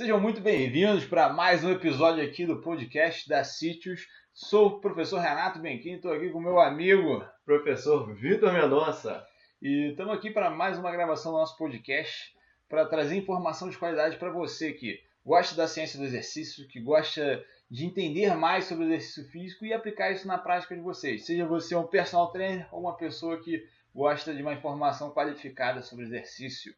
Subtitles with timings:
[0.00, 4.08] Sejam muito bem-vindos para mais um episódio aqui do podcast da Sítios.
[4.32, 9.22] Sou o professor Renato Benquim, estou aqui com meu amigo, professor Vitor Mendonça.
[9.60, 12.34] E estamos aqui para mais uma gravação do nosso podcast
[12.66, 17.44] para trazer informação de qualidade para você que gosta da ciência do exercício, que gosta
[17.70, 21.26] de entender mais sobre o exercício físico e aplicar isso na prática de vocês.
[21.26, 26.06] Seja você um personal trainer ou uma pessoa que gosta de uma informação qualificada sobre
[26.06, 26.74] exercício.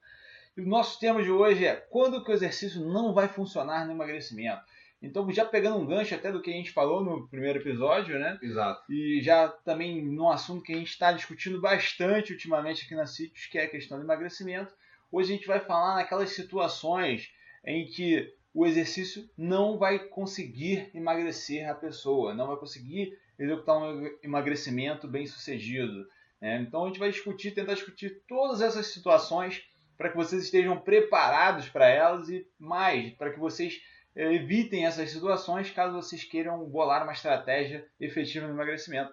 [0.57, 3.93] E o nosso tema de hoje é quando que o exercício não vai funcionar no
[3.93, 4.63] emagrecimento.
[5.00, 8.39] Então, já pegando um gancho até do que a gente falou no primeiro episódio, né?
[8.40, 8.85] Exato.
[8.93, 13.46] E já também num assunto que a gente está discutindo bastante ultimamente aqui na CITES,
[13.46, 14.73] que é a questão do emagrecimento.
[15.11, 17.32] Hoje a gente vai falar naquelas situações
[17.67, 24.09] em que o exercício não vai conseguir emagrecer a pessoa, não vai conseguir executar um
[24.23, 26.07] emagrecimento bem sucedido.
[26.40, 26.61] Né?
[26.61, 29.64] Então a gente vai discutir, tentar discutir todas essas situações
[30.02, 33.80] para que vocês estejam preparados para elas e mais, para que vocês
[34.16, 39.12] eh, evitem essas situações caso vocês queiram bolar uma estratégia efetiva no emagrecimento.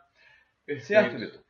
[0.65, 0.87] Perfeito.
[0.87, 1.41] Certo, Vitor?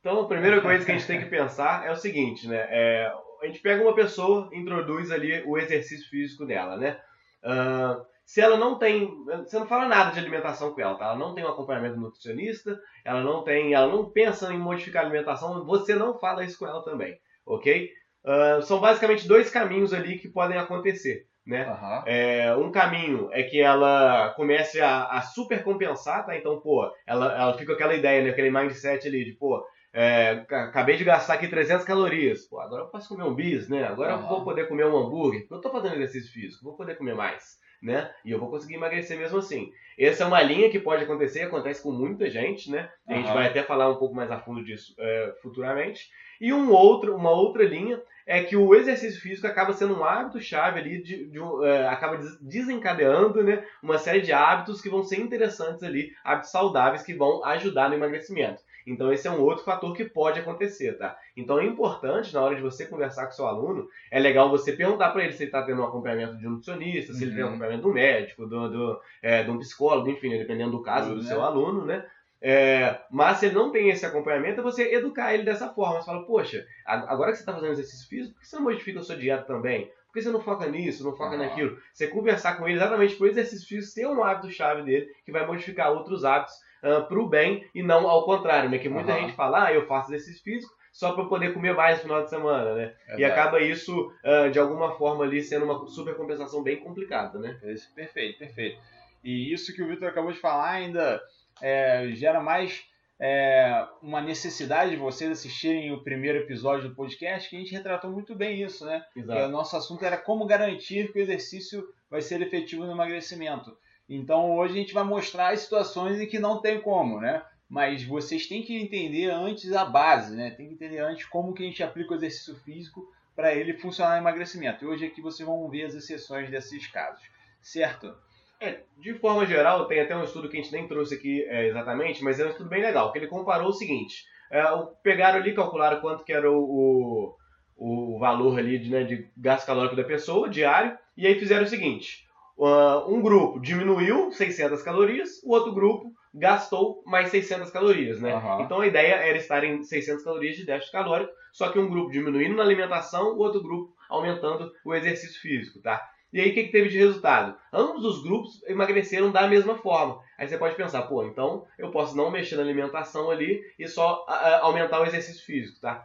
[0.00, 2.66] Então, a primeira coisa que a gente tem que pensar é o seguinte, né?
[2.70, 6.98] É, a gente pega uma pessoa, introduz ali o exercício físico dela, né?
[7.42, 11.06] Uh, se ela não tem, você não fala nada de alimentação com ela, tá?
[11.06, 15.06] Ela não tem um acompanhamento nutricionista, ela não tem, ela não pensa em modificar a
[15.06, 17.92] alimentação, você não fala isso com ela também, ok?
[18.24, 21.68] Uh, são basicamente dois caminhos ali que podem acontecer, né?
[21.68, 22.02] Uhum.
[22.06, 26.34] É, um caminho é que ela comece a, a super compensar, tá?
[26.34, 28.30] Então, pô, ela, ela fica com aquela ideia, né?
[28.30, 32.46] aquele mindset ali de, pô, é, acabei de gastar aqui 300 calorias.
[32.46, 33.84] Pô, agora eu posso comer um bis, né?
[33.84, 34.22] Agora uhum.
[34.22, 35.46] eu vou poder comer um hambúrguer.
[35.48, 38.10] Eu tô fazendo exercício físico, vou poder comer mais, né?
[38.24, 39.70] E eu vou conseguir emagrecer mesmo assim.
[39.98, 42.90] Essa é uma linha que pode acontecer, acontece com muita gente, né?
[43.06, 46.08] A gente vai até falar um pouco mais a fundo disso é, futuramente.
[46.40, 50.40] E um outro, uma outra linha é que o exercício físico acaba sendo um hábito
[50.40, 55.20] chave ali, de, de é, acaba desencadeando né, uma série de hábitos que vão ser
[55.20, 58.62] interessantes ali, hábitos saudáveis que vão ajudar no emagrecimento.
[58.86, 61.16] Então esse é um outro fator que pode acontecer, tá?
[61.36, 65.10] Então é importante na hora de você conversar com seu aluno, é legal você perguntar
[65.10, 67.26] para ele se ele está tendo um acompanhamento de um nutricionista, se uhum.
[67.26, 67.52] ele tem um uhum.
[67.52, 71.16] acompanhamento do médico, do, do é, de um psicólogo, enfim, né, dependendo do caso uhum.
[71.16, 72.04] do seu aluno, né?
[72.46, 76.02] É, mas se ele não tem esse acompanhamento, é você educar ele dessa forma.
[76.02, 79.00] Você fala, poxa, agora que você está fazendo exercício físico, por que você não modifica
[79.00, 79.86] a sua dieta também?
[79.86, 81.78] Por que você não foca nisso, não foca naquilo?
[81.90, 85.46] Você conversar com ele exatamente para o exercício físico ser um hábito-chave dele, que vai
[85.46, 88.76] modificar outros hábitos uh, ah, para o bem e não ao contrário, né?
[88.76, 89.20] Que muita uhum.
[89.20, 92.28] gente fala, ah, eu faço exercício físico só para poder comer mais no final de
[92.28, 92.94] semana, né?
[93.08, 97.58] É e acaba isso, uh, de alguma forma, ali sendo uma supercompensação bem complicada, né?
[97.94, 98.78] Perfeito, perfeito.
[99.24, 101.22] E isso que o Vitor acabou de falar ainda
[101.60, 102.84] é, gera mais
[103.18, 108.10] é, uma necessidade de vocês assistirem o primeiro episódio do podcast, que a gente retratou
[108.10, 109.04] muito bem isso, né?
[109.16, 109.46] Exato.
[109.46, 113.76] o nosso assunto era como garantir que o exercício vai ser efetivo no emagrecimento.
[114.08, 117.42] Então hoje a gente vai mostrar as situações em que não tem como, né?
[117.68, 120.50] Mas vocês têm que entender antes a base, né?
[120.50, 124.16] Tem que entender antes como que a gente aplica o exercício físico para ele funcionar
[124.16, 124.84] no emagrecimento.
[124.84, 127.24] E hoje aqui vocês vão ver as exceções desses casos,
[127.60, 128.14] certo?
[128.60, 131.66] É, de forma geral, tem até um estudo que a gente nem trouxe aqui é,
[131.66, 134.62] exatamente, mas é um estudo bem legal, que ele comparou o seguinte, é,
[135.02, 137.36] pegaram ali, calcularam quanto que era o,
[137.76, 141.64] o, o valor ali de, né, de gasto calórico da pessoa, diário, e aí fizeram
[141.64, 142.24] o seguinte,
[142.56, 148.34] Uh, um grupo diminuiu 600 calorias, o outro grupo gastou mais 600 calorias, né?
[148.34, 148.60] Uhum.
[148.62, 152.12] Então a ideia era estar em 600 calorias de déficit calórico, só que um grupo
[152.12, 156.00] diminuindo na alimentação, o outro grupo aumentando o exercício físico, tá?
[156.34, 157.56] E aí o que, que teve de resultado?
[157.72, 160.20] Ambos os grupos emagreceram da mesma forma.
[160.36, 164.26] Aí você pode pensar, pô, então eu posso não mexer na alimentação ali e só
[164.60, 166.04] aumentar o exercício físico, tá?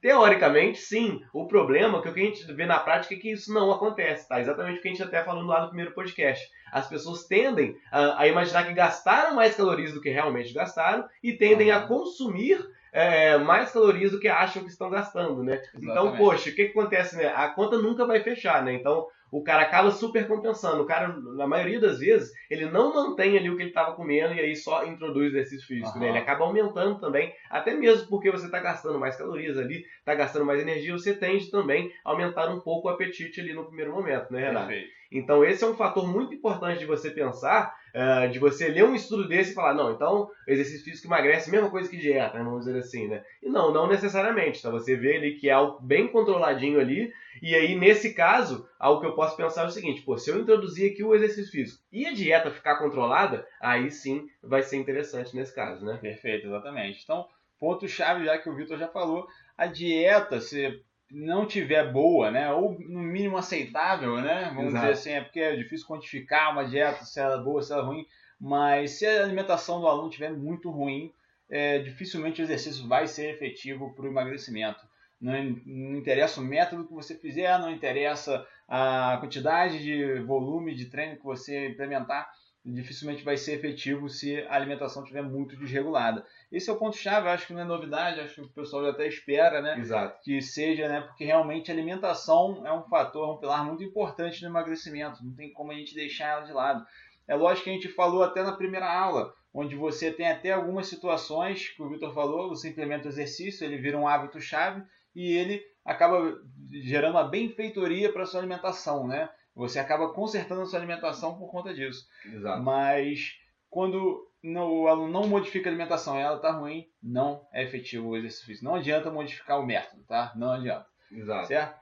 [0.00, 1.20] Teoricamente, sim.
[1.32, 3.72] O problema é que o que a gente vê na prática é que isso não
[3.72, 4.40] acontece, tá?
[4.40, 6.48] Exatamente o que a gente até falou lá no primeiro podcast.
[6.70, 11.32] As pessoas tendem a, a imaginar que gastaram mais calorias do que realmente gastaram e
[11.32, 15.60] tendem a consumir é, mais calorias do que acham que estão gastando, né?
[15.74, 16.14] Então, Exatamente.
[16.14, 17.32] Então, poxa, o que, que acontece, né?
[17.34, 18.72] A conta nunca vai fechar, né?
[18.72, 20.82] Então, o cara acaba super compensando.
[20.82, 24.32] O cara, na maioria das vezes, ele não mantém ali o que ele estava comendo
[24.32, 25.98] e aí só introduz exercício físico.
[25.98, 26.04] Uhum.
[26.04, 26.08] Né?
[26.08, 30.46] Ele acaba aumentando também, até mesmo porque você está gastando mais calorias ali, está gastando
[30.46, 34.32] mais energia, você tende também a aumentar um pouco o apetite ali no primeiro momento,
[34.32, 34.68] né, Renato?
[34.68, 34.96] Perfeito.
[35.12, 38.94] Então, esse é um fator muito importante de você pensar, uh, de você ler um
[38.94, 42.78] estudo desse e falar, não, então exercício físico emagrece, mesma coisa que dieta, vamos dizer
[42.78, 43.22] assim, né?
[43.42, 44.70] E não, não necessariamente, tá?
[44.70, 47.12] Você vê ali que é algo bem controladinho ali,
[47.42, 50.40] e aí, nesse caso, algo que eu posso pensar é o seguinte, pô, se eu
[50.40, 55.34] introduzir aqui o exercício físico e a dieta ficar controlada, aí sim vai ser interessante
[55.34, 55.98] nesse caso, né?
[56.00, 57.02] Perfeito, exatamente.
[57.02, 57.26] Então,
[57.58, 60.80] ponto-chave já que o Vitor já falou, a dieta, você
[61.10, 64.86] não tiver boa, né, ou no mínimo aceitável, né, vamos Exato.
[64.86, 67.82] dizer assim, é porque é difícil quantificar uma dieta se ela é boa, se ela
[67.82, 68.06] é ruim,
[68.40, 71.12] mas se a alimentação do aluno estiver muito ruim,
[71.48, 74.85] é, dificilmente o exercício vai ser efetivo para o emagrecimento.
[75.20, 75.32] Não,
[75.64, 81.16] não, interessa o método que você fizer, não interessa a quantidade de volume de treino
[81.16, 82.30] que você implementar,
[82.64, 86.26] dificilmente vai ser efetivo se a alimentação estiver muito desregulada.
[86.50, 89.06] Esse é o ponto-chave, acho que não é novidade, acho que o pessoal já até
[89.06, 90.20] espera né, Exato.
[90.22, 94.42] que seja, né, porque realmente a alimentação é um fator, é um pilar muito importante
[94.42, 96.84] no emagrecimento, não tem como a gente deixar ela de lado.
[97.28, 100.88] É lógico que a gente falou até na primeira aula, onde você tem até algumas
[100.88, 104.82] situações que o Vitor falou, você implementa o exercício, ele vira um hábito-chave
[105.16, 106.38] e ele acaba
[106.70, 109.30] gerando uma benfeitoria para sua alimentação, né?
[109.54, 112.06] Você acaba consertando a sua alimentação por conta disso.
[112.26, 112.62] Exato.
[112.62, 113.38] Mas
[113.70, 118.08] quando não, o aluno não modifica a alimentação e ela está ruim, não é efetivo
[118.08, 118.62] o exercício.
[118.62, 120.32] Não adianta modificar o método, tá?
[120.36, 120.86] Não adianta.
[121.10, 121.48] Exato.
[121.48, 121.80] Certo?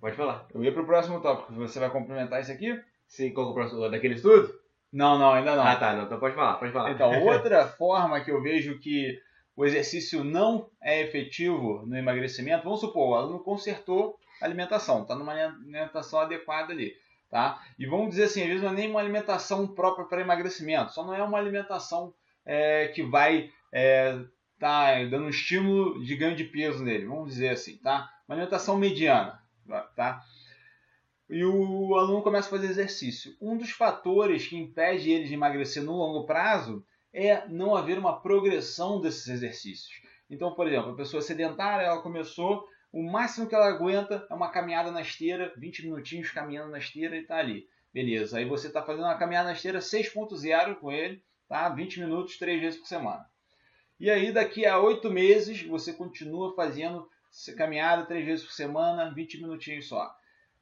[0.00, 0.48] Pode falar.
[0.52, 1.54] Eu ia para o próximo tópico.
[1.54, 2.82] Você vai complementar isso aqui?
[3.06, 3.88] Sim, qual é o próximo?
[3.88, 4.52] Daquele estudo?
[4.92, 5.62] Não, não, ainda não.
[5.62, 5.94] Ah, tá.
[5.94, 6.90] Não, então pode falar, pode falar.
[6.90, 9.20] Então, outra forma que eu vejo que
[9.56, 15.14] o exercício não é efetivo no emagrecimento, vamos supor, o aluno consertou a alimentação, está
[15.14, 16.94] numa alimentação adequada ali.
[17.30, 17.62] Tá?
[17.78, 21.04] E vamos dizer assim, às vezes não é nem uma alimentação própria para emagrecimento, só
[21.04, 22.12] não é uma alimentação
[22.44, 24.18] é, que vai é,
[24.58, 28.10] tá dando um estímulo de ganho de peso nele, vamos dizer assim, tá?
[28.28, 29.40] Uma alimentação mediana,
[29.96, 30.20] tá?
[31.28, 33.36] E o aluno começa a fazer exercício.
[33.40, 38.20] Um dos fatores que impede ele de emagrecer no longo prazo é não haver uma
[38.20, 40.02] progressão desses exercícios.
[40.28, 44.50] Então, por exemplo, a pessoa sedentária, ela começou, o máximo que ela aguenta é uma
[44.50, 47.68] caminhada na esteira, 20 minutinhos caminhando na esteira e está ali.
[47.92, 51.68] Beleza, aí você está fazendo uma caminhada na esteira 6.0 com ele, tá?
[51.68, 53.28] 20 minutos, 3 vezes por semana.
[53.98, 57.08] E aí, daqui a 8 meses, você continua fazendo
[57.56, 60.14] caminhada 3 vezes por semana, 20 minutinhos só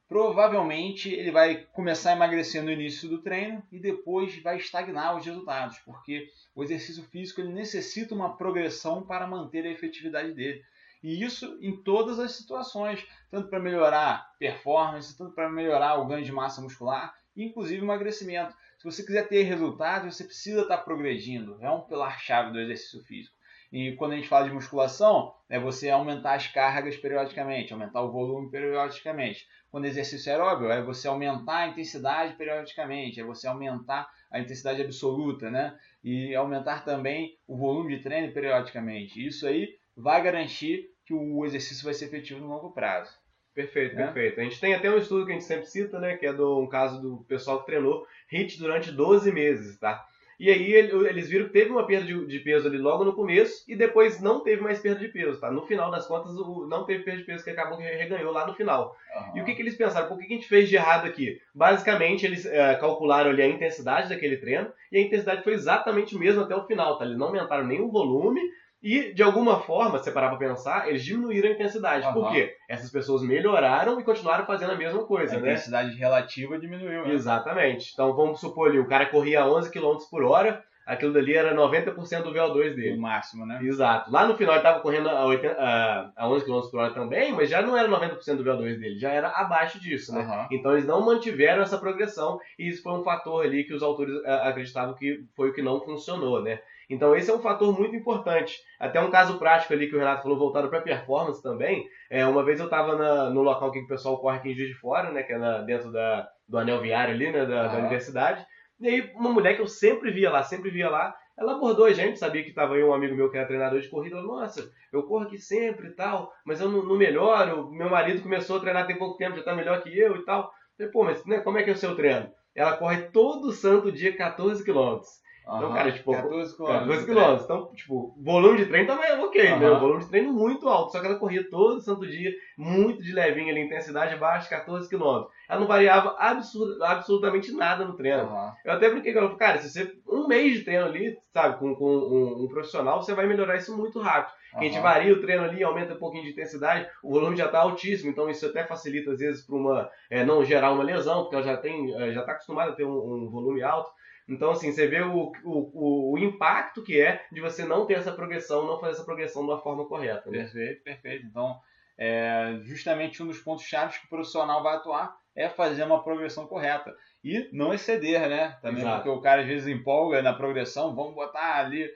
[0.09, 5.23] provavelmente ele vai começar a emagrecer no início do treino e depois vai estagnar os
[5.23, 10.63] resultados, porque o exercício físico ele necessita uma progressão para manter a efetividade dele.
[11.03, 16.25] E isso em todas as situações, tanto para melhorar performance, tanto para melhorar o ganho
[16.25, 18.53] de massa muscular, inclusive emagrecimento.
[18.79, 21.57] Se você quiser ter resultados, você precisa estar progredindo.
[21.61, 23.38] É um pilar-chave do exercício físico.
[23.71, 28.11] E quando a gente fala de musculação, é você aumentar as cargas periodicamente, aumentar o
[28.11, 29.47] volume periodicamente.
[29.69, 35.51] Quando exercício aeróbio, é você aumentar a intensidade periodicamente, é você aumentar a intensidade absoluta,
[35.51, 35.77] né?
[36.03, 39.25] E aumentar também o volume de treino periodicamente.
[39.25, 43.17] Isso aí vai garantir que o exercício vai ser efetivo no longo prazo.
[43.53, 44.05] Perfeito, né?
[44.05, 44.39] perfeito.
[44.39, 46.15] A gente tem até um estudo que a gente sempre cita, né?
[46.15, 50.05] Que é do um caso do pessoal que treinou HIIT durante 12 meses, tá?
[50.39, 53.75] E aí eles viram que teve uma perda de, peso ali logo no começo e
[53.75, 55.51] depois não teve mais perda de peso, tá?
[55.51, 58.53] No final das contas, não teve perda de peso que acabou que reganhou lá no
[58.53, 58.95] final.
[59.13, 59.37] Uhum.
[59.37, 60.07] E o que, que eles pensaram?
[60.07, 61.41] Por que, que a gente fez de errado aqui?
[61.53, 66.41] Basicamente, eles é, calcularam ali a intensidade daquele treino e a intensidade foi exatamente mesmo
[66.41, 67.03] até o final, tá?
[67.03, 68.41] Eles não aumentaram nem o volume
[68.81, 72.07] e, de alguma forma, se parar para pensar, eles diminuíram a intensidade.
[72.07, 72.13] Uhum.
[72.13, 72.55] Por quê?
[72.67, 75.49] Essas pessoas melhoraram e continuaram fazendo a mesma coisa, a né?
[75.49, 77.05] A intensidade relativa diminuiu.
[77.05, 77.13] Né?
[77.13, 77.91] Exatamente.
[77.93, 82.23] Então, vamos supor ali, o cara corria 11 km por hora, aquilo dali era 90%
[82.23, 82.97] do VO2 dele.
[82.97, 83.59] O máximo, né?
[83.61, 84.09] Exato.
[84.11, 87.31] Lá no final ele estava correndo a, 80, a, a 11 km por hora também,
[87.33, 90.21] mas já não era 90% do VO2 dele, já era abaixo disso, né?
[90.21, 90.57] Uhum.
[90.57, 94.15] Então eles não mantiveram essa progressão e isso foi um fator ali que os autores
[94.25, 96.59] acreditavam que foi o que não funcionou, né?
[96.89, 98.57] Então esse é um fator muito importante.
[98.79, 101.87] Até um caso prático ali que o Renato falou voltado para performance também.
[102.09, 104.75] É, uma vez eu estava no local que o pessoal corre aqui em Juiz de
[104.75, 108.45] Fora, né, que é na, dentro da, do anel viário ali, né, da, da universidade.
[108.79, 111.93] E aí uma mulher que eu sempre via lá, sempre via lá, ela abordou a
[111.93, 114.17] gente, sabia que estava aí um amigo meu que era treinador de corrida.
[114.17, 117.71] Ela, nossa, eu corro aqui sempre e tal, mas eu não, não melhoro.
[117.71, 120.41] Meu marido começou a treinar tem pouco tempo, já está melhor que eu e tal.
[120.41, 122.29] Eu falei, pô, mas né, como é que é o seu treino?
[122.53, 125.09] Ela corre todo santo dia 14 quilômetros.
[125.57, 127.05] Então, cara, tipo, 14 quilômetros.
[127.05, 127.43] quilômetros.
[127.43, 129.59] Então, tipo, volume de treino também é ok, uhum.
[129.59, 129.69] né?
[129.71, 130.91] O volume de treino muito alto.
[130.91, 135.33] Só que ela corria todo santo dia, muito de levinho ali, intensidade baixa, 14 quilômetros.
[135.49, 138.23] Ela não variava absurd, absolutamente nada no treino.
[138.23, 138.51] Uhum.
[138.63, 141.75] Eu até brinquei com ela, cara, se você, um mês de treino ali, sabe, com,
[141.75, 144.33] com um, um profissional, você vai melhorar isso muito rápido.
[144.53, 144.59] Uhum.
[144.59, 147.59] A gente varia o treino ali, aumenta um pouquinho de intensidade, o volume já está
[147.59, 151.35] altíssimo, então isso até facilita às vezes para uma é, não gerar uma lesão, porque
[151.35, 153.89] ela já tem, é, já está acostumada a ter um, um volume alto.
[154.29, 158.11] Então, assim, você vê o, o, o, impacto que é de você não ter essa
[158.11, 160.29] progressão, não fazer essa progressão de uma forma correta.
[160.29, 160.39] Né?
[160.39, 161.25] Perfeito, perfeito.
[161.25, 161.59] Então,
[161.97, 166.45] é, justamente um dos pontos chaves que o profissional vai atuar é fazer uma progressão
[166.47, 166.95] correta.
[167.23, 168.57] E não exceder, né?
[168.61, 169.03] Também Exato.
[169.03, 171.89] porque o cara às vezes empolga na progressão, vamos botar ali,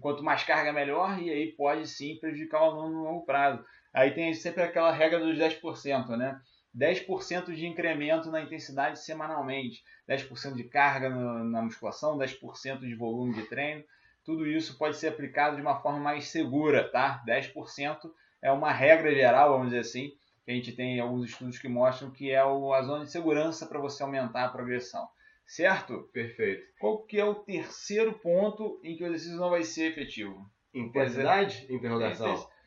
[0.00, 3.64] quanto mais carga melhor, e aí pode sim prejudicar o aluno no longo prazo.
[3.92, 6.38] aí tem sempre aquela regra dos 10%, né?
[6.78, 13.34] 10% de incremento na intensidade semanalmente, 10% de carga no, na musculação, 10% de volume
[13.34, 13.82] de treino.
[14.24, 17.22] Tudo isso pode ser aplicado de uma forma mais segura, tá?
[17.26, 17.98] 10%
[18.40, 20.12] é uma regra geral, vamos dizer assim,
[20.44, 23.80] que a gente tem alguns estudos que mostram que é a zona de segurança para
[23.80, 25.08] você aumentar a progressão.
[25.46, 26.08] Certo?
[26.12, 26.62] Perfeito.
[26.78, 30.46] Qual que é o terceiro ponto em que o exercício não vai ser efetivo?
[30.74, 31.66] Intensidade?
[31.72, 32.26] Interrogação.
[32.26, 32.57] Intensidade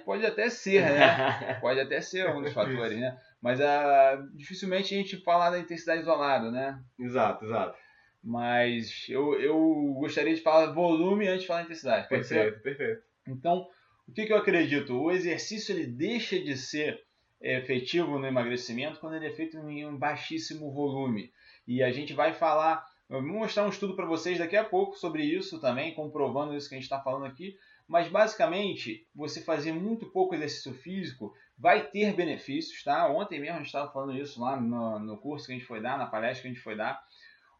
[0.00, 1.54] pode até ser, né?
[1.60, 3.18] pode até ser um dos fatores, né?
[3.40, 6.78] Mas uh, dificilmente a gente fala da intensidade isolada, né?
[6.98, 7.76] Exato, exato.
[8.22, 12.08] Mas eu, eu gostaria de falar volume antes de falar intensidade.
[12.08, 12.62] perfeito, ser?
[12.62, 13.02] perfeito.
[13.26, 13.66] Então,
[14.06, 15.00] o que, que, eu acredito?
[15.00, 17.00] O exercício ele deixa de ser
[17.40, 21.32] efetivo no emagrecimento quando ele é feito em um baixíssimo volume.
[21.66, 24.96] E a gente vai falar, eu vou mostrar um estudo para vocês daqui a pouco
[24.96, 27.56] sobre isso também, comprovando isso que a gente está falando aqui.
[27.90, 33.08] Mas basicamente, você fazer muito pouco exercício físico vai ter benefícios, tá?
[33.10, 35.82] Ontem mesmo a gente estava falando isso lá no, no curso que a gente foi
[35.82, 37.02] dar, na palestra que a gente foi dar.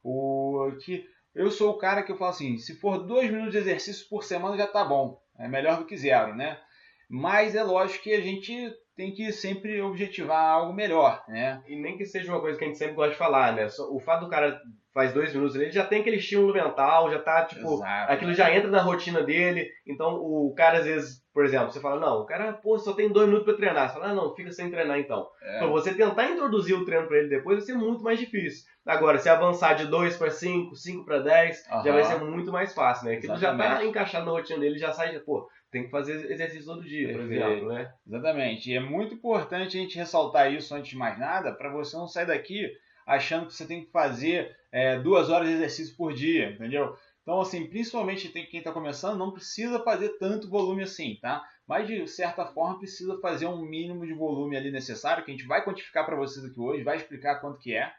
[0.04, 3.58] O que eu sou o cara que eu falo assim, se for dois minutos de
[3.58, 6.60] exercício por semana já tá bom, é melhor do que zero, né?
[7.08, 11.62] Mas é lógico que a gente tem que sempre objetivar algo melhor, né?
[11.66, 13.66] E nem que seja uma coisa que a gente sempre gosta de falar, né?
[13.90, 14.60] O fato do cara
[14.92, 18.12] faz dois minutos ele já tem aquele estímulo mental, já tá, tipo, Exato.
[18.12, 19.66] aquilo já entra na rotina dele.
[19.86, 23.08] Então o cara às vezes, por exemplo, você fala, não, o cara, pô, só tem
[23.08, 23.88] dois minutos para treinar.
[23.88, 25.26] Você fala, ah, não, fica sem treinar então.
[25.42, 25.56] É.
[25.56, 28.64] Então você tentar introduzir o treino para ele depois vai ser muito mais difícil.
[28.84, 31.84] Agora, se avançar de 2 para 5, 5 para 10, uhum.
[31.84, 33.14] já vai ser muito mais fácil, né?
[33.14, 36.82] Aquilo já tá encaixado na rotina dele, já sai, pô, tem que fazer exercício todo
[36.82, 37.28] dia, Perfeito.
[37.28, 37.94] por exemplo, né?
[38.06, 38.70] Exatamente.
[38.70, 42.08] E é muito importante a gente ressaltar isso antes de mais nada, para você não
[42.08, 42.70] sair daqui
[43.06, 46.96] achando que você tem que fazer é, duas horas de exercício por dia, entendeu?
[47.22, 51.44] Então, assim, principalmente quem está começando, não precisa fazer tanto volume assim, tá?
[51.66, 55.46] Mas, de certa forma, precisa fazer um mínimo de volume ali necessário, que a gente
[55.46, 57.92] vai quantificar para vocês aqui hoje, vai explicar quanto que é.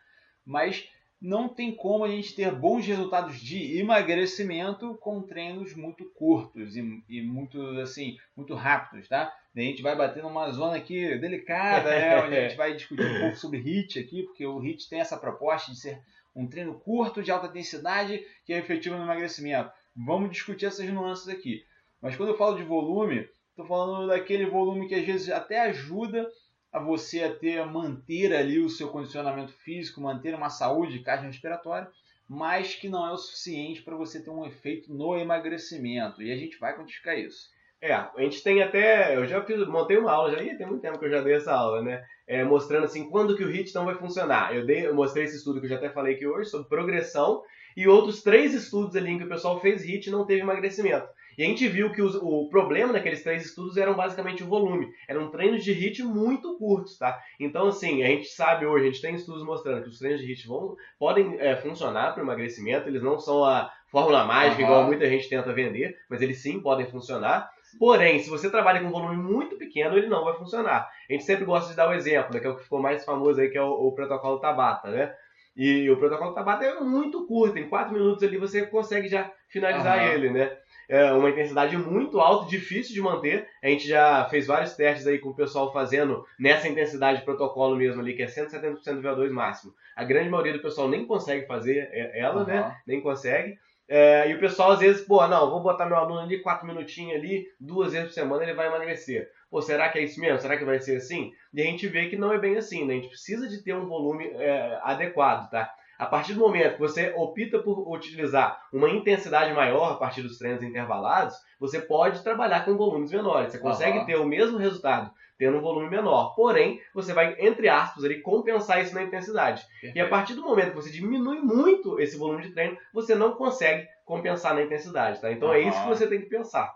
[0.46, 0.88] Mas
[1.22, 7.04] não tem como a gente ter bons resultados de emagrecimento com treinos muito curtos e,
[7.08, 9.32] e muito assim muito rápidos, tá?
[9.56, 12.24] a gente vai bater numa zona aqui delicada, né?
[12.24, 15.18] Onde a gente vai discutir um pouco sobre HIT aqui, porque o HIT tem essa
[15.18, 16.02] proposta de ser
[16.34, 19.70] um treino curto de alta intensidade que é efetivo no emagrecimento.
[19.96, 21.66] Vamos discutir essas nuances aqui.
[22.02, 26.26] Mas quando eu falo de volume, estou falando daquele volume que às vezes até ajuda
[26.72, 31.90] a você a ter manter ali o seu condicionamento físico, manter uma saúde cardiorrespiratória,
[32.28, 36.22] mas que não é o suficiente para você ter um efeito no emagrecimento.
[36.22, 37.50] E a gente vai quantificar isso.
[37.82, 39.18] É, a gente tem até.
[39.18, 41.52] Eu já fiz, montei uma aula, já tem muito tempo que eu já dei essa
[41.52, 42.06] aula, né?
[42.28, 44.56] É, mostrando assim quando que o HIT não vai funcionar.
[44.56, 47.42] Eu, dei, eu mostrei esse estudo que eu já até falei aqui hoje sobre progressão
[47.76, 51.08] e outros três estudos ali em que o pessoal fez HIT e não teve emagrecimento.
[51.42, 54.94] E a gente viu que os, o problema naqueles três estudos eram basicamente o volume.
[55.08, 57.20] Eram treinos de HIT muito curtos, tá?
[57.40, 60.28] Então, assim, a gente sabe hoje, a gente tem estudos mostrando que os treinos de
[60.28, 64.68] HIT vão, podem é, funcionar para o emagrecimento, eles não são a fórmula mágica, uhum.
[64.68, 67.50] igual muita gente tenta vender, mas eles sim podem funcionar.
[67.80, 70.88] Porém, se você trabalha com um volume muito pequeno, ele não vai funcionar.
[71.10, 73.04] A gente sempre gosta de dar o exemplo, né, que é o que ficou mais
[73.04, 75.12] famoso aí, que é o, o protocolo Tabata, né?
[75.58, 79.98] E o protocolo Tabata é muito curto, em 4 minutos ali você consegue já finalizar
[79.98, 80.14] uhum.
[80.14, 80.56] ele, né?
[80.92, 83.48] É uma intensidade muito alta, difícil de manter.
[83.64, 87.78] A gente já fez vários testes aí com o pessoal fazendo nessa intensidade de protocolo
[87.78, 89.74] mesmo ali, que é 170% do VO2 máximo.
[89.96, 92.46] A grande maioria do pessoal nem consegue fazer ela, uhum.
[92.46, 92.76] né?
[92.86, 93.58] Nem consegue.
[93.88, 97.16] É, e o pessoal às vezes, pô, não, vou botar meu aluno ali quatro minutinhos
[97.16, 99.30] ali, duas vezes por semana ele vai emagrecer.
[99.50, 100.40] Pô, será que é isso mesmo?
[100.40, 101.32] Será que vai ser assim?
[101.54, 102.94] E a gente vê que não é bem assim, né?
[102.94, 105.74] A gente precisa de ter um volume é, adequado, tá?
[106.02, 110.40] A partir do momento que você opta por utilizar uma intensidade maior a partir dos
[110.40, 113.52] treinos intervalados, você pode trabalhar com volumes menores.
[113.52, 114.06] Você consegue uhum.
[114.08, 116.34] ter o mesmo resultado tendo um volume menor.
[116.34, 119.62] Porém, você vai, entre aspas, ali, compensar isso na intensidade.
[119.74, 119.96] Perfeito.
[119.96, 123.36] E a partir do momento que você diminui muito esse volume de treino, você não
[123.36, 125.32] consegue compensar na intensidade, tá?
[125.32, 125.54] Então uhum.
[125.54, 126.74] é isso que você tem que pensar.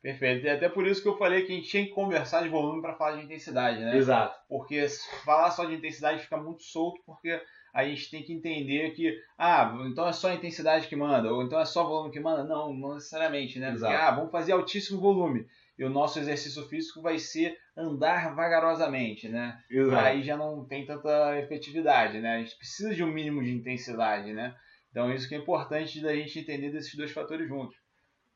[0.00, 0.46] Perfeito.
[0.46, 2.80] E até por isso que eu falei que a gente tinha que conversar de volume
[2.80, 3.96] para falar de intensidade, né?
[3.96, 4.38] Exato.
[4.48, 4.86] Porque
[5.24, 7.40] falar só de intensidade fica muito solto, porque
[7.72, 11.42] a gente tem que entender que, ah, então é só a intensidade que manda, ou
[11.42, 12.44] então é só o volume que manda.
[12.44, 13.70] Não, não necessariamente, né?
[13.72, 15.46] Porque, ah, vamos fazer altíssimo volume
[15.78, 19.58] e o nosso exercício físico vai ser andar vagarosamente, né?
[19.70, 20.04] Exato.
[20.04, 22.36] Aí já não tem tanta efetividade, né?
[22.36, 24.56] A gente precisa de um mínimo de intensidade, né?
[24.90, 27.76] Então isso que é importante da gente entender desses dois fatores juntos.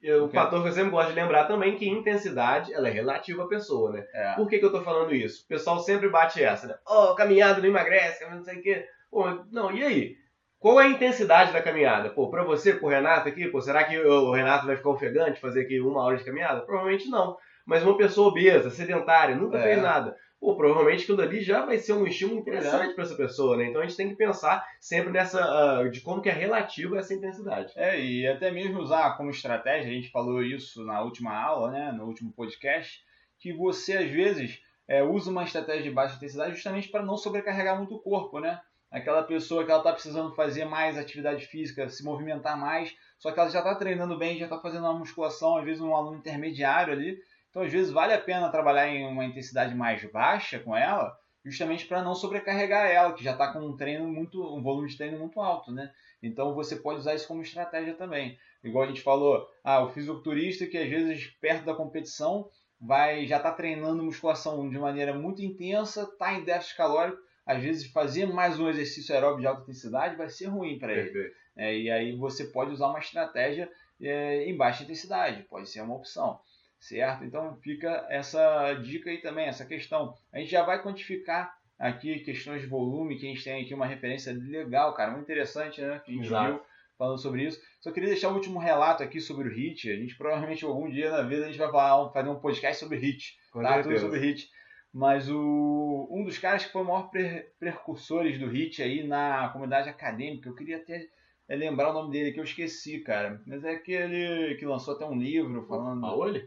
[0.00, 3.44] E o fator que eu sempre gosto de lembrar também que intensidade ela é relativa
[3.44, 4.04] à pessoa, né?
[4.12, 4.34] É.
[4.34, 5.44] Por que, que eu tô falando isso?
[5.44, 6.74] O pessoal sempre bate essa, né?
[6.86, 8.86] Oh, caminhada não emagrece, não sei o quê.
[9.12, 10.16] Pô, não, e aí?
[10.58, 12.10] Qual é a intensidade da caminhada?
[12.10, 15.62] Pô, pra você, pro Renato aqui, pô, será que o Renato vai ficar ofegante fazer
[15.62, 16.62] aqui uma hora de caminhada?
[16.62, 17.36] Provavelmente não.
[17.66, 19.62] Mas uma pessoa obesa, sedentária, nunca é.
[19.62, 23.56] fez nada pô, provavelmente aquilo ali já vai ser um estímulo interessante para essa pessoa,
[23.56, 23.66] né?
[23.66, 27.14] Então a gente tem que pensar sempre nessa uh, de como que é relativo essa
[27.14, 27.72] intensidade.
[27.76, 31.92] É, e até mesmo usar como estratégia, a gente falou isso na última aula, né,
[31.92, 33.00] no último podcast,
[33.38, 37.78] que você às vezes é, usa uma estratégia de baixa intensidade justamente para não sobrecarregar
[37.78, 38.60] muito o corpo, né?
[38.92, 43.40] Aquela pessoa que ela está precisando fazer mais atividade física, se movimentar mais, só que
[43.40, 46.92] ela já está treinando bem, já está fazendo uma musculação, às vezes um aluno intermediário
[46.92, 47.18] ali,
[47.52, 51.84] então, às vezes, vale a pena trabalhar em uma intensidade mais baixa com ela, justamente
[51.86, 55.18] para não sobrecarregar ela, que já está com um treino muito, um volume de treino
[55.18, 55.92] muito alto, né?
[56.22, 58.38] Então você pode usar isso como estratégia também.
[58.64, 62.48] Igual a gente falou, ah, o fisiculturista que às vezes perto da competição
[62.80, 67.90] vai já está treinando musculação de maneira muito intensa, está em déficit calórico, às vezes
[67.90, 71.32] fazer mais um exercício aeróbico de alta intensidade vai ser ruim para ele.
[71.56, 73.70] É, e aí você pode usar uma estratégia
[74.00, 76.40] é, em baixa intensidade, pode ser uma opção
[76.82, 77.24] certo?
[77.24, 80.14] Então fica essa dica aí também, essa questão.
[80.32, 83.86] A gente já vai quantificar aqui questões de volume, que a gente tem aqui uma
[83.86, 86.00] referência legal, cara, muito interessante, né?
[86.04, 86.54] Que a gente Exato.
[86.54, 86.62] viu
[86.98, 87.60] falando sobre isso.
[87.80, 89.90] Só queria deixar o último relato aqui sobre o HIT.
[89.90, 92.98] A gente provavelmente algum dia na vida a gente vai falar, fazer um podcast sobre
[92.98, 93.82] HIT, tá?
[93.82, 94.50] Tudo sobre HIT.
[94.92, 99.48] Mas o, um dos caras que foi o maior pre, precursores do HIT aí na
[99.48, 101.08] comunidade acadêmica, eu queria até
[101.48, 103.40] é, lembrar o nome dele, que eu esqueci, cara.
[103.46, 106.02] Mas é aquele que lançou até um livro falando.
[106.02, 106.46] Paoli?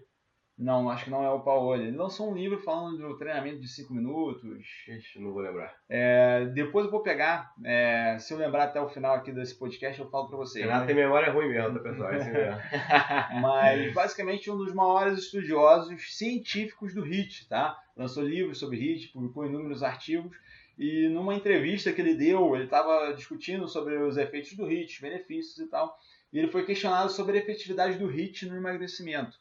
[0.57, 1.87] Não, acho que não é o Paoli.
[1.87, 4.41] Ele lançou um livro falando do treinamento de 5 minutos.
[4.87, 5.75] Ixi, não vou lembrar.
[5.89, 7.51] É, depois eu vou pegar.
[7.63, 10.63] É, se eu lembrar até o final aqui desse podcast, eu falo pra vocês.
[10.63, 10.87] Renato né?
[10.87, 12.09] tem memória ruim mesmo, tá, pessoal?
[12.09, 12.61] É assim mesmo.
[13.41, 17.77] Mas, basicamente, um dos maiores estudiosos científicos do HIT, tá?
[17.97, 20.37] Lançou livros sobre HIT, publicou inúmeros artigos.
[20.77, 25.01] E numa entrevista que ele deu, ele estava discutindo sobre os efeitos do HIT, os
[25.01, 25.97] benefícios e tal.
[26.31, 29.37] E ele foi questionado sobre a efetividade do HIT no emagrecimento.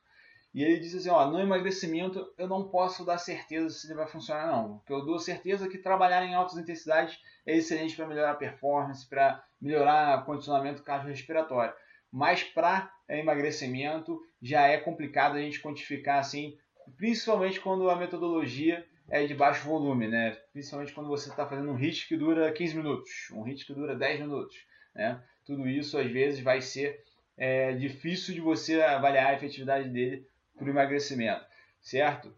[0.55, 4.07] E ele disse assim, ó, no emagrecimento eu não posso dar certeza se ele vai
[4.07, 4.79] funcionar não.
[4.79, 9.09] Porque eu dou certeza que trabalhar em altas intensidades é excelente para melhorar a performance,
[9.09, 11.75] para melhorar o condicionamento cardiorrespiratório.
[12.11, 16.57] Mas para emagrecimento já é complicado a gente quantificar assim,
[16.97, 20.39] principalmente quando a metodologia é de baixo volume, né?
[20.53, 23.97] Principalmente quando você está fazendo um HIIT que dura 15 minutos, um HIIT que dura
[23.97, 24.57] 10 minutos,
[24.95, 25.21] né?
[25.45, 27.03] Tudo isso às vezes vai ser
[27.37, 30.25] é, difícil de você avaliar a efetividade dele
[30.57, 31.45] para o emagrecimento,
[31.81, 32.33] certo?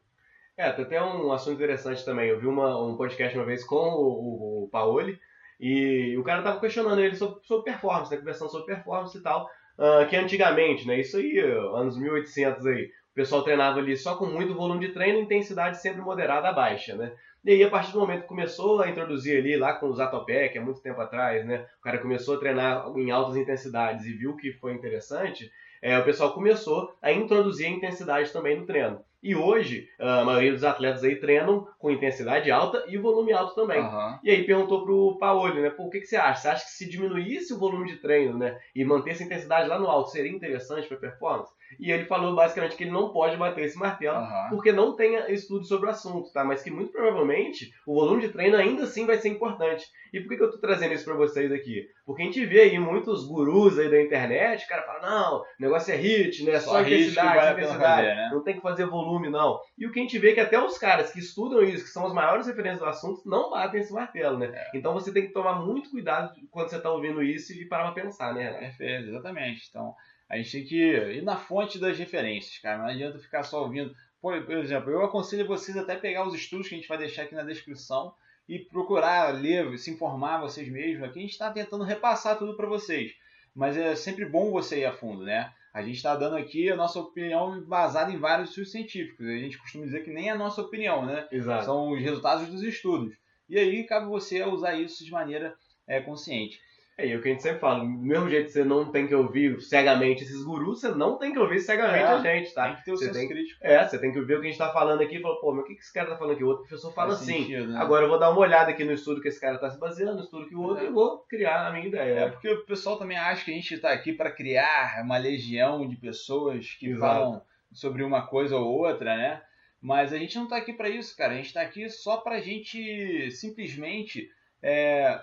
[0.56, 2.28] É, tem até um assunto interessante também.
[2.28, 5.18] Eu vi uma, um podcast uma vez com o, o, o Paoli
[5.60, 9.48] e o cara tava questionando ele sobre, sobre performance, né, conversando sobre performance e tal,
[9.78, 14.26] uh, que antigamente, né, isso aí, anos 1800 aí, o pessoal treinava ali só com
[14.26, 17.12] muito volume de treino, intensidade sempre moderada a baixa, né?
[17.42, 20.58] E aí, a partir do momento que começou a introduzir ali, lá com os Zatopek,
[20.58, 21.66] há muito tempo atrás, né?
[21.78, 25.50] O cara começou a treinar em altas intensidades e viu que foi interessante,
[25.86, 29.04] é, o pessoal começou a introduzir a intensidade também no treino.
[29.22, 33.80] E hoje, a maioria dos atletas aí treinam com intensidade alta e volume alto também.
[33.80, 34.18] Uhum.
[34.24, 35.70] E aí perguntou pro Paoli, né?
[35.70, 36.42] Pô, o que, que você acha?
[36.42, 38.58] Você acha que se diminuísse o volume de treino, né?
[38.74, 41.52] E manter essa intensidade lá no alto, seria interessante para performance?
[41.78, 44.48] E ele falou basicamente que ele não pode bater esse martelo uhum.
[44.50, 46.44] porque não tem estudo sobre o assunto, tá?
[46.44, 49.86] Mas que muito provavelmente o volume de treino ainda assim vai ser importante.
[50.12, 51.88] E por que, que eu tô trazendo isso para vocês aqui?
[52.04, 55.44] Porque a gente vê aí muitos gurus aí da internet, o cara fala, não, o
[55.58, 56.58] negócio é hit, né?
[56.58, 57.78] Só, só intensidade, intensidade.
[57.78, 58.30] Fazer, né?
[58.32, 59.60] Não tem que fazer volume, não.
[59.76, 61.90] E o que a gente vê é que até os caras que estudam isso, que
[61.90, 64.50] são as maiores referências do assunto, não batem esse martelo, né?
[64.54, 64.78] É.
[64.78, 68.02] Então você tem que tomar muito cuidado quando você tá ouvindo isso e parar pra
[68.02, 68.54] pensar, né?
[68.54, 69.66] Perfeito, exatamente.
[69.68, 69.94] Então,
[70.28, 72.78] a gente tem que ir na fonte das referências, cara.
[72.78, 73.94] Não adianta ficar só ouvindo.
[74.20, 77.22] Por, por exemplo, eu aconselho vocês até pegar os estudos que a gente vai deixar
[77.22, 78.12] aqui na descrição
[78.48, 81.04] e procurar ler, se informar vocês mesmos.
[81.08, 83.12] Aqui a gente está tentando repassar tudo para vocês.
[83.54, 85.52] Mas é sempre bom você ir a fundo, né?
[85.72, 89.26] A gente está dando aqui a nossa opinião baseada em vários estudos científicos.
[89.26, 91.28] A gente costuma dizer que nem é a nossa opinião, né?
[91.30, 91.66] Exato.
[91.66, 93.14] São os resultados dos estudos.
[93.48, 95.54] E aí cabe você usar isso de maneira
[95.86, 96.60] é, consciente.
[96.98, 98.90] É, e é o que a gente sempre fala, do mesmo jeito que você não
[98.90, 102.54] tem que ouvir cegamente esses gurus, você não tem que ouvir cegamente é, a gente,
[102.54, 102.68] tá?
[102.68, 103.60] Tem que ter o você tem, crítico.
[103.62, 105.52] É, você tem que ouvir o que a gente tá falando aqui e falar, pô,
[105.52, 106.44] mas o que esse cara tá falando aqui?
[106.44, 107.42] O outro professor fala Faz assim.
[107.42, 107.78] Sentido, né?
[107.78, 110.14] Agora eu vou dar uma olhada aqui no estudo que esse cara tá se baseando,
[110.14, 110.88] no estudo que o outro, é.
[110.88, 112.20] e vou criar a minha ideia.
[112.20, 115.86] É porque o pessoal também acha que a gente tá aqui para criar uma legião
[115.86, 117.00] de pessoas que Exato.
[117.00, 119.42] falam sobre uma coisa ou outra, né?
[119.82, 121.34] Mas a gente não tá aqui para isso, cara.
[121.34, 124.30] A gente tá aqui só pra gente simplesmente
[124.62, 125.20] é,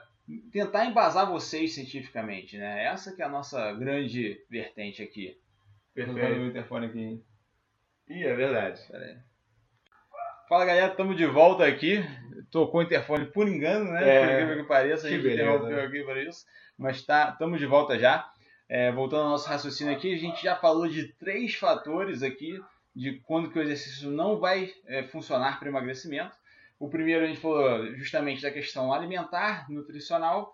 [0.51, 2.85] tentar embasar vocês cientificamente, né?
[2.85, 5.37] Essa que é a nossa grande vertente aqui.
[5.93, 6.39] Perfeito.
[6.39, 7.23] o interfone aqui, hein?
[8.09, 8.81] Ih, é verdade.
[8.89, 9.17] Pera aí.
[10.49, 12.03] Fala galera, estamos de volta aqui.
[12.51, 14.07] Tocou o interfone por engano, né?
[14.07, 15.85] É, por incrível que pareça, a gente interrompeu né?
[15.85, 16.45] aqui para isso.
[16.77, 18.29] Mas tá, estamos de volta já.
[18.67, 22.59] É, voltando ao nosso raciocínio aqui, a gente já falou de três fatores aqui
[22.95, 26.35] de quando que o exercício não vai é, funcionar para emagrecimento.
[26.83, 30.53] O primeiro a gente falou justamente da questão alimentar, nutricional.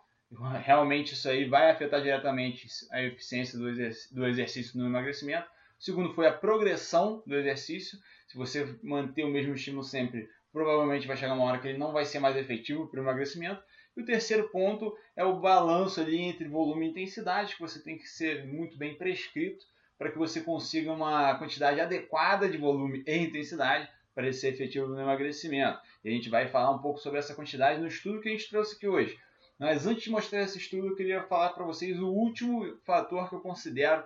[0.63, 5.47] Realmente isso aí vai afetar diretamente a eficiência do, exerc do exercício no emagrecimento.
[5.79, 7.97] O segundo foi a progressão do exercício.
[8.27, 11.91] Se você manter o mesmo estímulo sempre, provavelmente vai chegar uma hora que ele não
[11.91, 13.63] vai ser mais efetivo para o emagrecimento.
[13.97, 17.97] E o terceiro ponto é o balanço ali entre volume e intensidade, que você tem
[17.97, 19.65] que ser muito bem prescrito
[19.97, 24.85] para que você consiga uma quantidade adequada de volume e intensidade para ele ser efetivo
[24.87, 25.79] no emagrecimento.
[26.03, 28.49] E a gente vai falar um pouco sobre essa quantidade no estudo que a gente
[28.49, 29.17] trouxe aqui hoje.
[29.57, 33.35] Mas antes de mostrar esse estudo, eu queria falar para vocês o último fator que
[33.35, 34.03] eu considero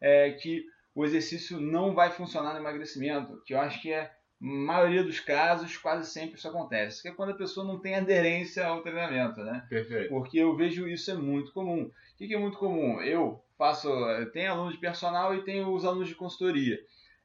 [0.00, 5.02] é, que o exercício não vai funcionar no emagrecimento, que eu acho que é maioria
[5.02, 8.82] dos casos, quase sempre isso acontece, que é quando a pessoa não tem aderência ao
[8.82, 9.66] treinamento, né?
[9.68, 10.10] Perfeito.
[10.10, 11.90] Porque eu vejo isso é muito comum.
[11.90, 13.00] O que é muito comum?
[13.00, 16.78] Eu faço, eu tenho alunos de personal e tenho os alunos de consultoria.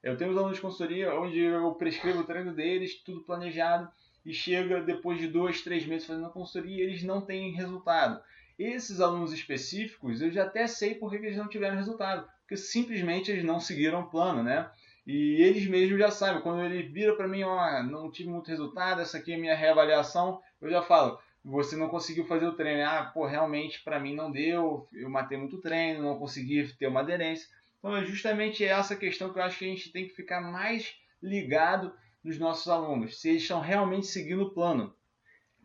[0.04, 3.90] Eu tenho os alunos de consultoria onde eu prescrevo o treino deles, tudo planejado,
[4.26, 8.22] e chega depois de dois, três meses fazendo a consultoria e eles não têm resultado.
[8.58, 13.32] Esses alunos específicos, eu já até sei por que eles não tiveram resultado, porque simplesmente
[13.32, 14.70] eles não seguiram o plano, né?
[15.06, 19.02] E eles mesmos já sabem, quando ele vira para mim, ó, não tive muito resultado,
[19.02, 22.88] essa aqui é a minha reavaliação, eu já falo, você não conseguiu fazer o treino.
[22.88, 27.00] Ah, pô, realmente para mim não deu, eu matei muito treino, não consegui ter uma
[27.00, 27.48] aderência.
[27.82, 30.94] Então é justamente essa questão que eu acho que a gente tem que ficar mais
[31.22, 31.91] ligado
[32.24, 34.94] nos nossos alunos, se eles estão realmente seguindo o plano.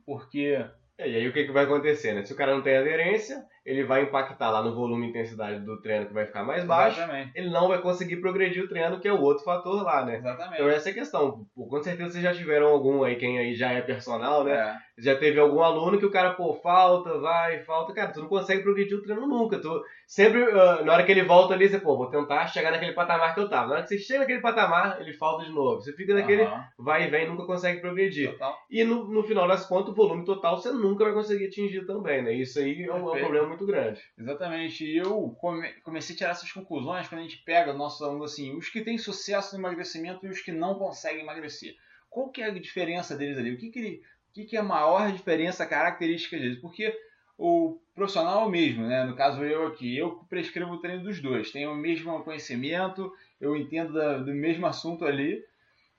[0.07, 0.65] Porque.
[0.99, 2.25] É, e aí o que, que vai acontecer, né?
[2.25, 5.83] Se o cara não tem aderência, ele vai impactar lá no volume e intensidade do
[5.83, 6.99] treino que vai ficar mais baixo.
[6.99, 7.33] Exatamente.
[7.35, 10.17] Ele não vai conseguir progredir o treino, que é o outro fator lá, né?
[10.17, 10.55] Exatamente.
[10.55, 11.47] Então essa é a questão.
[11.55, 14.55] Com certeza vocês já tiveram algum aí, quem aí já é personal, né?
[14.55, 14.86] É.
[14.99, 17.93] Já teve algum aluno que o cara, pô, falta, vai, falta.
[17.93, 19.59] Cara, tu não consegue progredir o treino nunca.
[19.61, 22.93] Tu sempre, uh, na hora que ele volta ali, você, pô, vou tentar chegar naquele
[22.93, 23.67] patamar que eu tava.
[23.69, 25.83] Na hora que você chega naquele patamar, ele falta de novo.
[25.83, 26.65] Você fica naquele Aham.
[26.79, 28.33] vai e vem, nunca consegue progredir.
[28.33, 28.57] Total.
[28.71, 32.23] E no, no final das contas, o volume total você nunca vai conseguir atingir também,
[32.23, 32.33] né?
[32.33, 34.01] Isso aí é um, é um problema muito grande.
[34.19, 34.83] Exatamente.
[34.83, 38.57] E eu come- comecei a tirar essas conclusões quando a gente pega nossos alunos assim,
[38.57, 41.75] os que têm sucesso no emagrecimento e os que não conseguem emagrecer.
[42.09, 43.53] Qual que é a diferença deles ali?
[43.53, 44.01] O que, que, ele,
[44.43, 46.59] que, que é a maior diferença, característica deles?
[46.61, 46.95] Porque
[47.39, 49.05] o profissional é o mesmo, né?
[49.05, 51.51] No caso eu aqui, eu prescrevo o treino dos dois.
[51.51, 55.43] Tenho o mesmo conhecimento, eu entendo da- do mesmo assunto ali.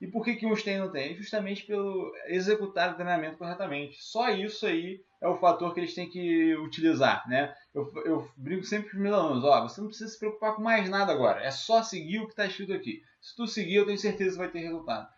[0.00, 1.16] E por que, que uns têm e não têm?
[1.16, 3.96] Justamente pelo executar o treinamento corretamente.
[4.00, 7.52] Só isso aí é o fator que eles têm que utilizar, né?
[7.74, 10.62] Eu, eu brinco sempre com os meus alunos, ó, você não precisa se preocupar com
[10.62, 13.02] mais nada agora, é só seguir o que está escrito aqui.
[13.20, 15.08] Se tu seguir, eu tenho certeza que vai ter resultado.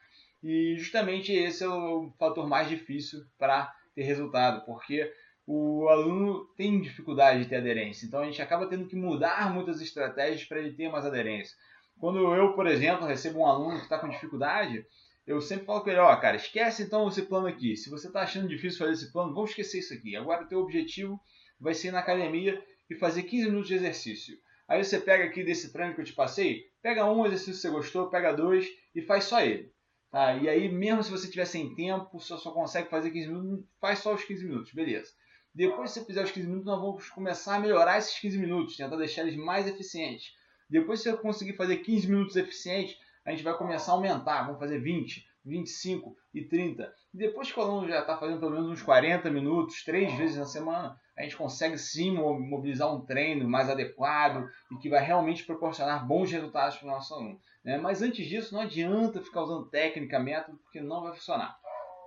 [0.43, 5.13] E justamente esse é o fator mais difícil para ter resultado, porque
[5.47, 9.81] o aluno tem dificuldade de ter aderência, então a gente acaba tendo que mudar muitas
[9.81, 11.57] estratégias para ele ter mais aderência.
[11.99, 14.87] Quando eu, por exemplo, recebo um aluno que está com dificuldade,
[15.27, 17.77] eu sempre falo com ele, ó, cara, esquece então esse plano aqui.
[17.77, 20.17] Se você está achando difícil fazer esse plano, vamos esquecer isso aqui.
[20.17, 21.21] Agora o teu objetivo
[21.61, 24.39] vai ser ir na academia e fazer 15 minutos de exercício.
[24.67, 27.71] Aí você pega aqui desse treino que eu te passei, pega um exercício que você
[27.71, 29.71] gostou, pega dois e faz só ele.
[30.11, 30.35] Tá?
[30.35, 34.01] E aí, mesmo se você tiver sem tempo, você só consegue fazer 15 minutos, faz
[34.01, 35.13] só os 15 minutos, beleza.
[35.55, 38.77] Depois que você fizer os 15 minutos, nós vamos começar a melhorar esses 15 minutos,
[38.77, 40.33] tentar deixar eles mais eficientes.
[40.69, 44.61] Depois que você conseguir fazer 15 minutos eficientes, a gente vai começar a aumentar, vamos
[44.61, 46.93] fazer 20, 25 e 30.
[47.13, 50.37] E depois que o aluno já está fazendo pelo menos uns 40 minutos, três vezes
[50.37, 55.03] na semana, a gente consegue sim mo- mobilizar um treino mais adequado e que vai
[55.05, 57.39] realmente proporcionar bons resultados para o nosso aluno.
[57.65, 57.79] né?
[57.79, 61.57] Mas antes disso, não adianta ficar usando técnica, método, porque não vai funcionar.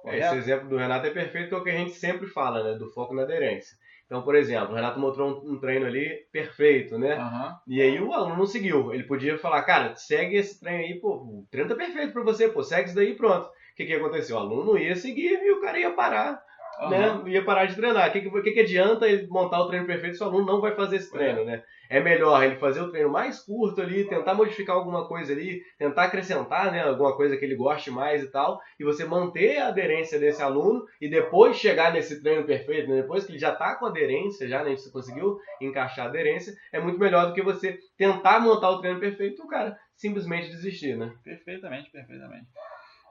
[0.06, 2.64] É, Esse exemplo do Renato é perfeito, que é o que a gente sempre fala,
[2.64, 2.78] né?
[2.78, 3.78] Do foco na aderência.
[4.06, 7.14] Então, por exemplo, o Renato mostrou um, treino ali perfeito, né?
[7.14, 7.58] Aham.
[7.66, 8.94] E aí o aluno não seguiu.
[8.94, 12.50] Ele podia falar, cara, segue esse treino aí, pô, o treino tá perfeito pra você,
[12.50, 13.46] pô, segue isso daí e pronto.
[13.48, 14.36] O que que aconteceu?
[14.36, 16.44] O aluno não ia seguir e o cara ia parar,
[16.90, 17.22] né?
[17.28, 18.10] Ia parar de treinar.
[18.10, 20.76] O que, que, que adianta ele montar o treino perfeito se o aluno não vai
[20.76, 21.64] fazer esse treino, né?
[21.90, 26.06] É melhor ele fazer o treino mais curto ali, tentar modificar alguma coisa ali, tentar
[26.06, 30.18] acrescentar, né, alguma coisa que ele goste mais e tal, e você manter a aderência
[30.18, 33.02] desse aluno e depois chegar nesse treino perfeito, né?
[33.02, 36.80] depois que ele já está com aderência, já, né, você conseguiu encaixar a aderência, é
[36.80, 40.98] muito melhor do que você tentar montar o treino perfeito e o cara simplesmente desistir,
[40.98, 41.14] né?
[41.24, 42.48] Perfeitamente, perfeitamente.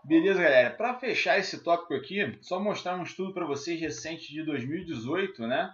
[0.05, 0.71] Beleza, galera.
[0.71, 5.73] Para fechar esse tópico aqui, só mostrar um estudo para vocês recente de 2018, né?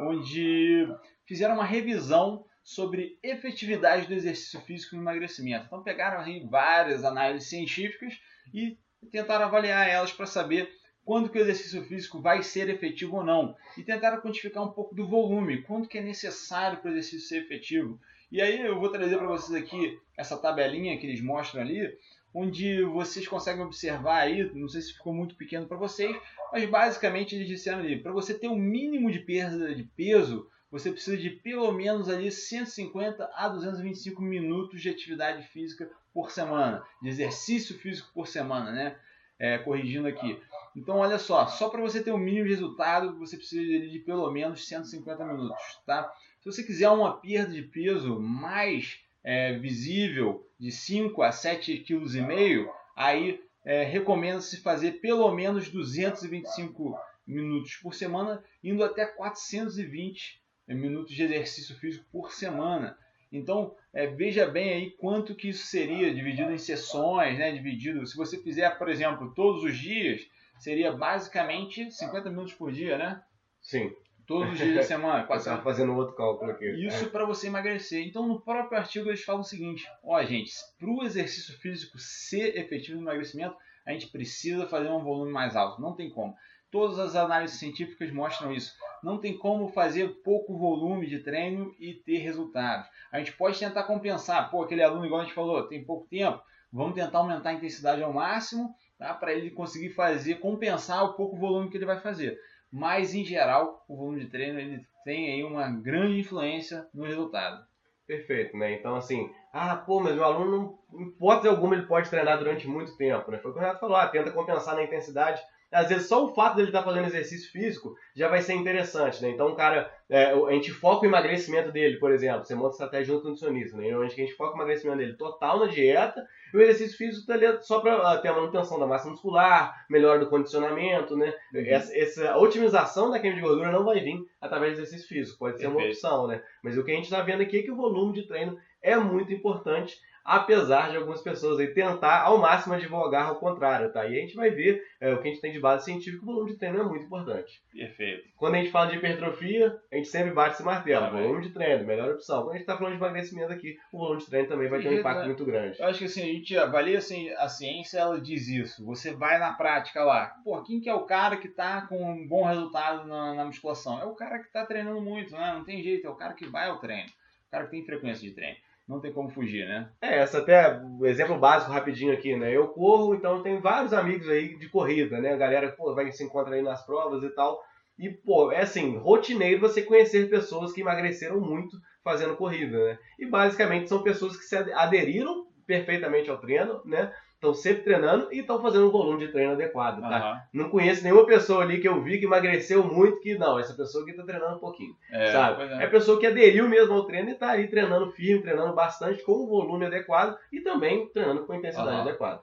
[0.00, 0.86] Onde
[1.26, 5.64] fizeram uma revisão sobre efetividade do exercício físico no emagrecimento.
[5.64, 8.20] Então pegaram aí várias análises científicas
[8.52, 8.76] e
[9.10, 10.70] tentaram avaliar elas para saber
[11.02, 13.56] quando que o exercício físico vai ser efetivo ou não.
[13.78, 17.44] E tentaram quantificar um pouco do volume, quanto que é necessário para o exercício ser
[17.44, 17.98] efetivo.
[18.30, 21.98] E aí eu vou trazer para vocês aqui essa tabelinha que eles mostram ali,
[22.32, 26.16] onde vocês conseguem observar aí, não sei se ficou muito pequeno para vocês,
[26.52, 30.92] mas basicamente eles disseram ali, para você ter um mínimo de perda de peso, você
[30.92, 37.08] precisa de pelo menos ali 150 a 225 minutos de atividade física por semana, de
[37.08, 38.96] exercício físico por semana, né?
[39.38, 40.38] É, corrigindo aqui.
[40.76, 43.98] Então, olha só, só para você ter o um mínimo de resultado, você precisa de
[44.00, 46.12] pelo menos 150 minutos, tá?
[46.40, 52.70] Se você quiser uma perda de peso mais é, visível, de 5 a 7,5 kg,
[52.96, 61.22] aí é, recomenda-se fazer pelo menos 225 minutos por semana, indo até 420 minutos de
[61.22, 62.96] exercício físico por semana.
[63.32, 67.52] Então, é, veja bem aí quanto que isso seria dividido em sessões, né?
[67.52, 70.20] Dividido, se você fizer, por exemplo, todos os dias,
[70.58, 73.22] seria basicamente 50 minutos por dia, né?
[73.60, 73.92] Sim.
[74.30, 75.24] Todos os dias da semana.
[75.26, 75.50] Quase...
[75.50, 76.64] Eu fazendo outro cálculo aqui.
[76.86, 77.08] Isso é.
[77.08, 78.06] para você emagrecer.
[78.06, 82.56] Então, no próprio artigo, eles falam o seguinte: ó, gente, para o exercício físico ser
[82.56, 85.82] efetivo no emagrecimento, a gente precisa fazer um volume mais alto.
[85.82, 86.36] Não tem como.
[86.70, 88.72] Todas as análises científicas mostram isso.
[89.02, 92.88] Não tem como fazer pouco volume de treino e ter resultados.
[93.10, 94.48] A gente pode tentar compensar.
[94.48, 96.40] Pô, aquele aluno, igual a gente falou, tem pouco tempo.
[96.72, 99.12] Vamos tentar aumentar a intensidade ao máximo tá?
[99.12, 102.38] para ele conseguir fazer, compensar o pouco volume que ele vai fazer.
[102.72, 107.64] Mas, em geral, o volume de treino ele tem aí uma grande influência no resultado.
[108.06, 108.74] Perfeito, né?
[108.74, 112.96] Então, assim, ah, pô, mas o aluno, em hipótese alguma, ele pode treinar durante muito
[112.96, 113.38] tempo, né?
[113.38, 115.40] Foi o que o Renato falou, ah, tenta compensar na intensidade
[115.72, 119.22] às vezes só o fato dele estar tá fazendo exercício físico já vai ser interessante,
[119.22, 119.30] né?
[119.30, 123.06] Então, o cara, é, a gente foca o emagrecimento dele, por exemplo, você monta estratégia
[123.06, 123.96] junto com o nutricionista, né?
[123.96, 127.34] Onde a gente foca o emagrecimento dele total na dieta e o exercício físico está
[127.34, 131.32] ali só para uh, ter a manutenção da massa muscular, melhora do condicionamento, né?
[131.54, 131.62] Uhum.
[131.66, 135.58] Essa, essa, otimização da queima de gordura não vai vir através do exercício físico, pode
[135.58, 135.84] ser Perfeito.
[135.84, 136.42] uma opção, né?
[136.62, 138.96] Mas o que a gente está vendo aqui é que o volume de treino é
[138.96, 144.06] muito importante apesar de algumas pessoas aí tentar ao máximo advogar ao contrário, tá?
[144.06, 146.26] E a gente vai ver é, o que a gente tem de base científica, o
[146.26, 147.62] volume de treino é muito importante.
[147.72, 148.28] Perfeito.
[148.36, 151.50] Quando a gente fala de hipertrofia, a gente sempre bate esse martelo, ah, volume de
[151.50, 152.42] treino, melhor opção.
[152.42, 154.88] Quando a gente está falando de emagrecimento aqui, o volume de treino também vai ter
[154.88, 155.80] um impacto muito grande.
[155.80, 158.84] Eu acho que assim, a gente avalia assim, a ciência, ela diz isso.
[158.84, 162.26] Você vai na prática lá, pô, quem que é o cara que está com um
[162.26, 164.00] bom resultado na, na musculação?
[164.00, 165.52] É o cara que está treinando muito, né?
[165.54, 167.08] Não tem jeito, é o cara que vai ao treino.
[167.48, 168.56] O cara que tem frequência de treino
[168.90, 169.88] não tem como fugir, né?
[170.02, 172.54] É, essa até o exemplo básico rapidinho aqui, né?
[172.54, 175.32] Eu corro, então tem vários amigos aí de corrida, né?
[175.32, 177.62] A galera pô, vai se encontra aí nas provas e tal.
[177.96, 182.98] E, pô, é assim, rotineiro você conhecer pessoas que emagreceram muito fazendo corrida, né?
[183.16, 187.12] E basicamente são pessoas que se aderiram perfeitamente ao treino, né?
[187.40, 190.44] Estão sempre treinando e estão fazendo um volume de treino adequado, tá?
[190.52, 190.60] Uhum.
[190.60, 194.02] Não conheço nenhuma pessoa ali que eu vi que emagreceu muito que não, essa pessoa
[194.02, 195.62] aqui está treinando um pouquinho, é, sabe?
[195.62, 195.82] É.
[195.82, 199.22] é a pessoa que aderiu mesmo ao treino e está ali treinando firme, treinando bastante
[199.22, 202.02] com o volume adequado e também treinando com a intensidade uhum.
[202.02, 202.42] adequada.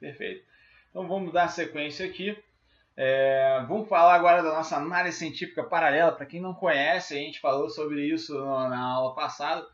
[0.00, 0.42] Perfeito.
[0.88, 2.36] Então vamos dar sequência aqui.
[2.96, 6.12] É, vamos falar agora da nossa análise científica paralela.
[6.12, 9.64] Para quem não conhece, a gente falou sobre isso na aula passada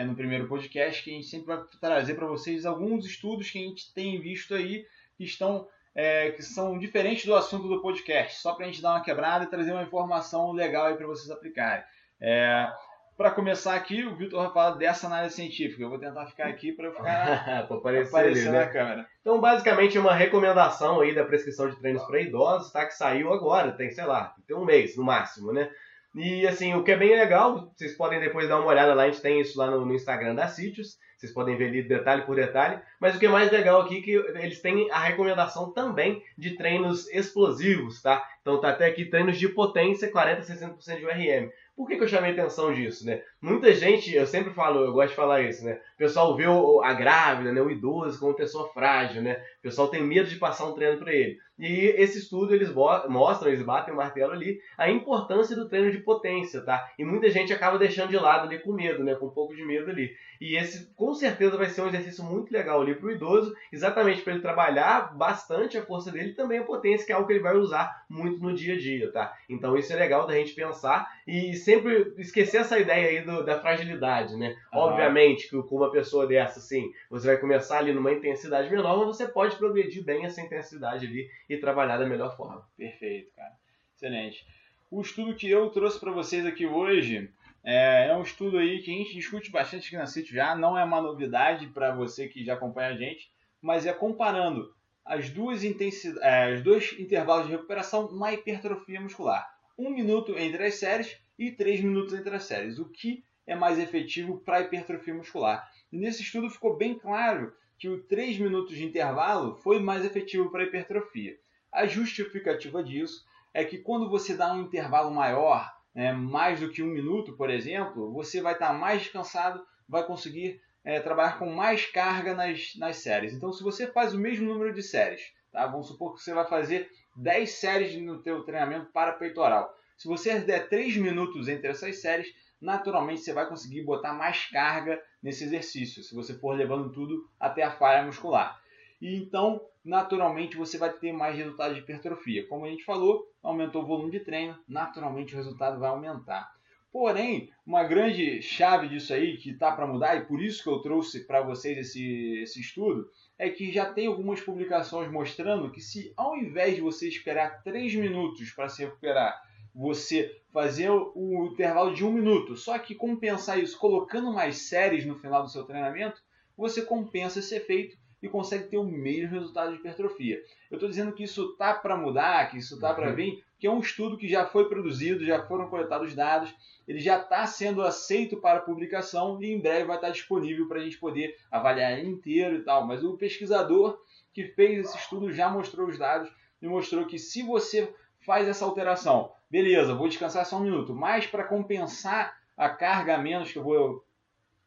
[0.00, 3.58] é, no primeiro podcast, que a gente sempre vai trazer para vocês alguns estudos que
[3.58, 4.86] a gente tem visto aí
[5.16, 8.92] que estão é, que são diferentes do assunto do podcast, só para a gente dar
[8.92, 11.84] uma quebrada e trazer uma informação legal aí para vocês aplicarem.
[12.20, 12.72] É,
[13.16, 15.82] para começar aqui, o Vitor vai falar dessa análise científica.
[15.82, 18.72] Eu vou tentar ficar aqui para eu ficar aparecer, aparecer ali, na né?
[18.72, 19.06] câmera.
[19.20, 22.86] Então, basicamente, uma recomendação aí da prescrição de treinos para idosos, tá?
[22.86, 25.70] Que saiu agora, tem, sei lá, tem um mês no máximo, né?
[26.14, 29.06] E assim, o que é bem legal, vocês podem depois dar uma olhada lá, a
[29.06, 32.34] gente tem isso lá no, no Instagram da Sítios, vocês podem ver ali detalhe por
[32.34, 32.80] detalhe.
[32.98, 36.56] Mas o que é mais legal aqui é que eles têm a recomendação também de
[36.56, 38.26] treinos explosivos, tá?
[38.40, 41.50] Então tá até aqui treinos de potência, 40 a 60% de URM.
[41.76, 43.22] Por que, que eu chamei atenção disso, né?
[43.42, 45.80] Muita gente, eu sempre falo, eu gosto de falar isso, né?
[45.94, 49.42] O pessoal vê o, a grávida, né, o idoso como pessoa frágil, né?
[49.60, 51.38] O pessoal tem medo de passar um treino para ele.
[51.58, 55.98] E esse estudo eles mostram, eles batem o martelo ali, a importância do treino de
[55.98, 56.90] potência, tá?
[56.98, 59.14] E muita gente acaba deixando de lado ali com medo, né?
[59.14, 60.10] Com um pouco de medo ali.
[60.40, 64.22] E esse com certeza vai ser um exercício muito legal ali para o idoso, exatamente
[64.22, 67.34] para ele trabalhar bastante a força dele e também a potência, que é algo que
[67.34, 69.36] ele vai usar muito no dia a dia, tá?
[69.46, 73.60] Então isso é legal da gente pensar e sempre esquecer essa ideia aí do, da
[73.60, 74.56] fragilidade, né?
[74.72, 74.80] Uhum.
[74.80, 79.16] Obviamente que com uma pessoa dessa, assim, você vai começar ali numa intensidade menor, mas
[79.16, 82.66] você pode progredir bem essa intensidade ali e trabalhar da melhor forma.
[82.76, 83.52] Perfeito, cara.
[83.96, 84.46] Excelente.
[84.90, 87.30] O estudo que eu trouxe para vocês aqui hoje
[87.62, 90.76] é, é, um estudo aí que a gente discute bastante aqui na City já, não
[90.76, 95.64] é uma novidade para você que já acompanha a gente, mas é comparando as duas
[95.64, 99.46] intensidades, é, os dois intervalos de recuperação na hipertrofia muscular.
[99.78, 102.78] Um minuto entre as séries e três minutos entre as séries.
[102.78, 105.66] O que é mais efetivo para hipertrofia muscular?
[105.90, 110.64] Nesse estudo ficou bem claro que o 3 minutos de intervalo foi mais efetivo para
[110.64, 111.38] hipertrofia.
[111.72, 113.24] A justificativa disso
[113.54, 117.48] é que quando você dá um intervalo maior, né, mais do que um minuto, por
[117.48, 122.98] exemplo, você vai estar mais descansado, vai conseguir é, trabalhar com mais carga nas, nas
[122.98, 123.32] séries.
[123.32, 125.66] Então, se você faz o mesmo número de séries, tá?
[125.66, 129.74] vamos supor que você vai fazer 10 séries no teu treinamento para peitoral.
[130.00, 134.98] Se você der 3 minutos entre essas séries, naturalmente você vai conseguir botar mais carga
[135.22, 138.58] nesse exercício, se você for levando tudo até a falha muscular.
[138.98, 142.46] E então, naturalmente, você vai ter mais resultado de hipertrofia.
[142.46, 146.50] Como a gente falou, aumentou o volume de treino, naturalmente o resultado vai aumentar.
[146.90, 150.78] Porém, uma grande chave disso aí que está para mudar, e por isso que eu
[150.78, 153.06] trouxe para vocês esse, esse estudo,
[153.38, 157.96] é que já tem algumas publicações mostrando que se ao invés de você esperar 3
[157.96, 163.78] minutos para se recuperar, você fazer o intervalo de um minuto, só que compensar isso
[163.78, 166.22] colocando mais séries no final do seu treinamento,
[166.56, 170.42] você compensa esse efeito e consegue ter o mesmo resultado de hipertrofia.
[170.70, 173.14] Eu estou dizendo que isso tá para mudar, que isso tá para uhum.
[173.14, 176.54] vir, que é um estudo que já foi produzido, já foram coletados dados,
[176.86, 180.82] ele já está sendo aceito para publicação e em breve vai estar disponível para a
[180.82, 182.86] gente poder avaliar inteiro e tal.
[182.86, 183.98] Mas o pesquisador
[184.32, 186.30] que fez esse estudo já mostrou os dados
[186.60, 191.26] e mostrou que se você faz essa alteração, beleza, vou descansar só um minuto, mas
[191.26, 194.04] para compensar a carga a menos que eu vou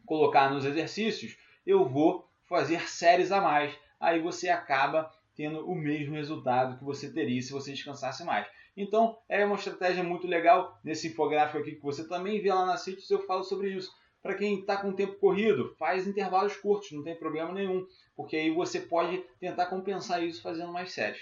[0.05, 3.73] colocar nos exercícios, eu vou fazer séries a mais.
[3.99, 8.45] Aí você acaba tendo o mesmo resultado que você teria se você descansasse mais.
[8.75, 10.79] Então, é uma estratégia muito legal.
[10.83, 13.91] Nesse infográfico aqui que você também vê lá na CITES, eu falo sobre isso.
[14.21, 18.51] Para quem está com tempo corrido, faz intervalos curtos, não tem problema nenhum, porque aí
[18.51, 21.21] você pode tentar compensar isso fazendo mais séries.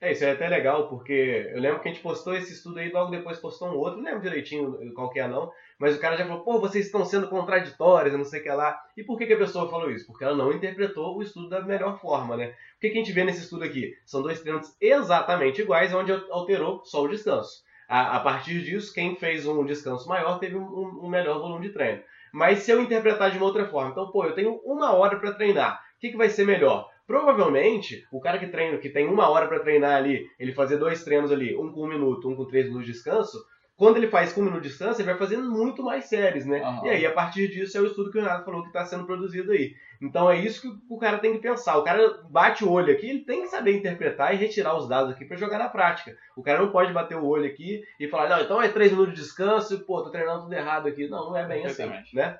[0.00, 2.90] É, isso é até legal, porque eu lembro que a gente postou esse estudo aí,
[2.90, 6.16] logo depois postou um outro, não lembro direitinho qual que é não, mas o cara
[6.16, 8.82] já falou, pô, vocês estão sendo contraditórios, não sei o que lá.
[8.96, 10.06] E por que, que a pessoa falou isso?
[10.06, 12.54] Porque ela não interpretou o estudo da melhor forma, né?
[12.76, 13.94] O que, que a gente vê nesse estudo aqui?
[14.06, 17.62] São dois treinos exatamente iguais, onde alterou só o descanso.
[17.86, 21.74] A, a partir disso, quem fez um descanso maior teve um, um melhor volume de
[21.74, 22.02] treino.
[22.32, 25.34] Mas se eu interpretar de uma outra forma, então, pô, eu tenho uma hora para
[25.34, 26.89] treinar, o que, que vai ser melhor?
[27.10, 31.02] Provavelmente, o cara que treina, que tem uma hora para treinar ali, ele fazer dois
[31.02, 33.44] treinos ali, um com um minuto, um com três minutos de descanso,
[33.74, 36.62] quando ele faz com um minuto de descanso, ele vai fazendo muito mais séries, né?
[36.62, 36.86] Uhum.
[36.86, 39.06] E aí, a partir disso, é o estudo que o Renato falou que está sendo
[39.06, 39.74] produzido aí.
[40.00, 41.78] Então, é isso que o cara tem que pensar.
[41.78, 45.10] O cara bate o olho aqui, ele tem que saber interpretar e retirar os dados
[45.12, 46.16] aqui para jogar na prática.
[46.36, 49.14] O cara não pode bater o olho aqui e falar, não, então é três minutos
[49.14, 51.08] de descanso e, pô, tô treinando tudo errado aqui.
[51.08, 52.38] Não, não é bem assim, né?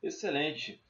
[0.00, 0.80] Excelente.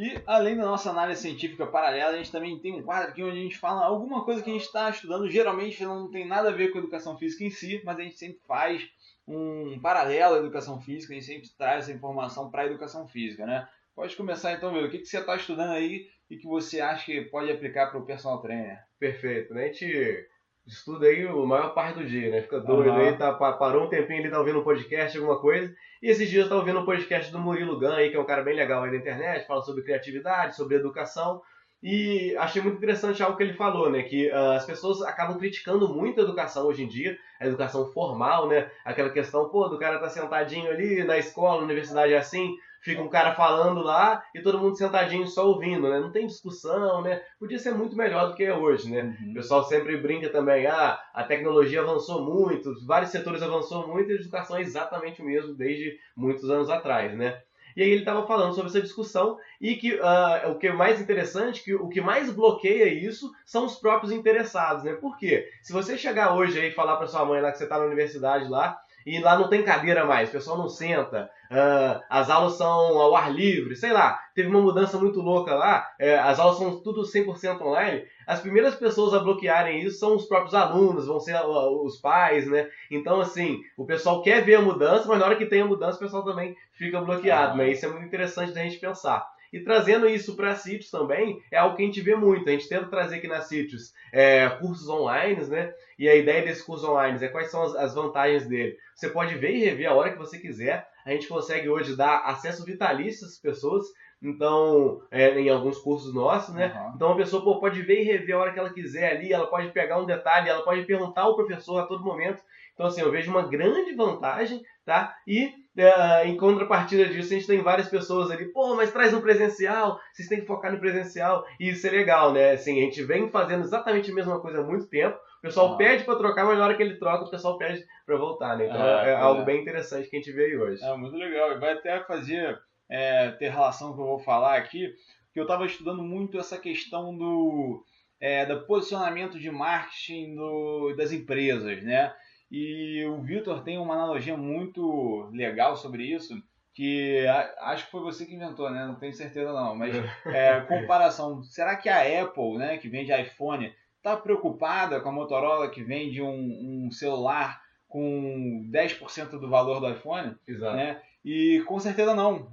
[0.00, 3.36] E além da nossa análise científica paralela, a gente também tem um quadro aqui onde
[3.36, 5.28] a gente fala alguma coisa que a gente está estudando.
[5.28, 8.16] Geralmente não tem nada a ver com a educação física em si, mas a gente
[8.16, 8.88] sempre faz
[9.26, 13.44] um paralelo à educação física, a gente sempre traz essa informação para a educação física,
[13.44, 13.68] né?
[13.92, 14.84] Pode começar então, meu.
[14.84, 17.98] O que, que você está estudando aí e que você acha que pode aplicar para
[17.98, 18.78] o personal trainer?
[19.00, 19.52] Perfeito.
[19.52, 19.64] Né?
[19.64, 20.28] A gente
[20.68, 22.42] estuda aí a maior parte do dia, né?
[22.42, 22.96] Fica doido uhum.
[22.96, 25.74] aí, tá, parou um tempinho ali, tá ouvindo um podcast, alguma coisa.
[26.02, 28.42] E esses dias tá ouvindo um podcast do Murilo Gun aí, que é um cara
[28.42, 31.40] bem legal aí na internet, fala sobre criatividade, sobre educação.
[31.82, 34.02] E achei muito interessante algo que ele falou, né?
[34.02, 38.48] Que uh, as pessoas acabam criticando muito a educação hoje em dia, a educação formal,
[38.48, 38.70] né?
[38.84, 43.02] Aquela questão, pô, do cara tá sentadinho ali na escola, na universidade é assim, fica
[43.02, 45.98] um cara falando lá e todo mundo sentadinho só ouvindo, né?
[46.00, 47.22] Não tem discussão, né?
[47.38, 49.16] Podia ser muito melhor do que é hoje, né?
[49.20, 49.30] Uhum.
[49.30, 54.14] O pessoal sempre brinca também, ah, a tecnologia avançou muito, vários setores avançou muito e
[54.14, 57.40] a educação é exatamente o mesmo desde muitos anos atrás, né?
[57.76, 61.00] E aí ele estava falando sobre essa discussão e que uh, o que é mais
[61.00, 64.94] interessante, que o que mais bloqueia isso são os próprios interessados, né?
[64.94, 65.48] Por quê?
[65.62, 67.84] Se você chegar hoje aí e falar para sua mãe lá que você está na
[67.84, 72.54] universidade lá e lá não tem cadeira mais, o pessoal não senta, uh, as aulas
[72.54, 76.58] são ao ar livre, sei lá, teve uma mudança muito louca lá, é, as aulas
[76.58, 81.18] são tudo 100% online, as primeiras pessoas a bloquearem isso são os próprios alunos, vão
[81.18, 82.68] ser uh, os pais, né?
[82.90, 85.96] Então, assim, o pessoal quer ver a mudança, mas na hora que tem a mudança,
[85.96, 87.70] o pessoal também fica bloqueado, né?
[87.70, 89.26] Isso é muito interessante da gente pensar.
[89.52, 92.48] E trazendo isso para sítios também, é algo que a gente vê muito.
[92.48, 95.72] A gente tenta trazer aqui na sítios é, cursos online, né?
[95.98, 98.76] E a ideia desse curso online é quais são as, as, vantagens dele.
[98.94, 100.88] Você pode ver e rever a hora que você quiser.
[101.04, 103.86] A gente consegue hoje dar acesso vitalício às pessoas.
[104.20, 106.74] Então, é, em alguns cursos nossos, né?
[106.74, 106.92] Uhum.
[106.96, 109.46] Então a pessoa pô, pode ver e rever a hora que ela quiser ali, ela
[109.46, 112.42] pode pegar um detalhe, ela pode perguntar ao professor a todo momento.
[112.74, 115.16] Então, assim, eu vejo uma grande vantagem, tá?
[115.26, 119.22] E Uh, em contrapartida disso, a gente tem várias pessoas ali, pô, mas traz no
[119.22, 122.50] presencial, vocês têm que focar no presencial, e isso é legal, né?
[122.50, 125.76] Assim, a gente vem fazendo exatamente a mesma coisa há muito tempo, o pessoal ah.
[125.76, 128.66] pede para trocar, mas na hora que ele troca, o pessoal pede para voltar, né?
[128.66, 130.82] Então é, é, é algo bem interessante que a gente vê aí hoje.
[130.82, 132.58] É muito legal, e vai até fazer,
[132.90, 134.92] é, ter relação com o que eu vou falar aqui,
[135.32, 137.84] que eu estava estudando muito essa questão do,
[138.20, 142.12] é, do posicionamento de marketing do, das empresas, né?
[142.50, 146.34] E o Vitor tem uma analogia muito legal sobre isso,
[146.74, 147.26] que
[147.60, 148.86] acho que foi você que inventou, né?
[148.86, 149.94] Não tenho certeza não, mas
[150.26, 151.42] é, comparação.
[151.42, 156.22] Será que a Apple, né, que vende iPhone, está preocupada com a Motorola que vende
[156.22, 160.36] um, um celular com 10% do valor do iPhone?
[160.46, 160.76] Exato.
[160.76, 161.02] Né?
[161.24, 162.48] E com certeza não.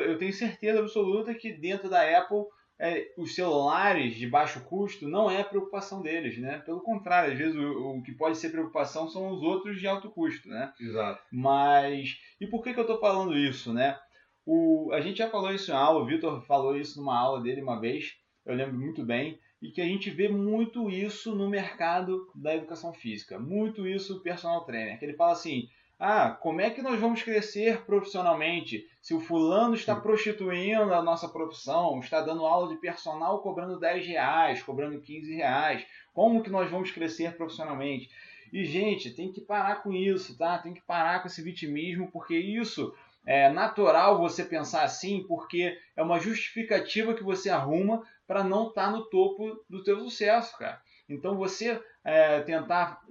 [0.00, 2.44] eu tenho certeza absoluta que dentro da Apple
[2.78, 6.58] é, os celulares de baixo custo não é preocupação deles, né?
[6.58, 10.10] Pelo contrário, às vezes o, o, que pode ser preocupação são os outros de alto
[10.10, 10.72] custo, né?
[10.78, 11.22] Exato.
[11.32, 13.98] Mas e por que, que eu estou falando isso, né?
[14.44, 17.62] O, a gente já falou isso em aula, o Vitor falou isso numa aula dele
[17.62, 18.14] uma vez,
[18.44, 22.92] eu lembro muito bem, e que a gente vê muito isso no mercado da educação
[22.92, 25.68] física, muito isso o personal trainer, que ele fala assim,
[25.98, 31.26] ah, como é que nós vamos crescer profissionalmente se o fulano está prostituindo a nossa
[31.26, 35.86] profissão, está dando aula de personal cobrando 10 reais, cobrando 15 reais?
[36.12, 38.10] Como que nós vamos crescer profissionalmente?
[38.52, 40.58] E, gente, tem que parar com isso, tá?
[40.58, 42.94] Tem que parar com esse vitimismo, porque isso
[43.24, 48.86] é natural você pensar assim, porque é uma justificativa que você arruma para não estar
[48.86, 50.80] tá no topo do teu sucesso, cara.
[51.08, 53.02] Então, você é, tentar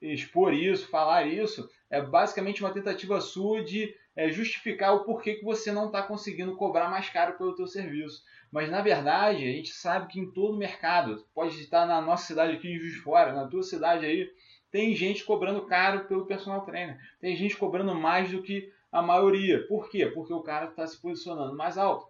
[0.00, 5.44] expor isso, falar isso, é basicamente uma tentativa sua de é, justificar o porquê que
[5.44, 8.22] você não está conseguindo cobrar mais caro pelo teu serviço.
[8.50, 12.56] Mas na verdade, a gente sabe que em todo mercado, pode estar na nossa cidade
[12.56, 14.30] aqui em Juiz de Fora, na tua cidade aí,
[14.70, 16.98] tem gente cobrando caro pelo personal trainer.
[17.20, 19.66] Tem gente cobrando mais do que a maioria.
[19.66, 20.06] Por quê?
[20.06, 22.06] Porque o cara está se posicionando mais alto.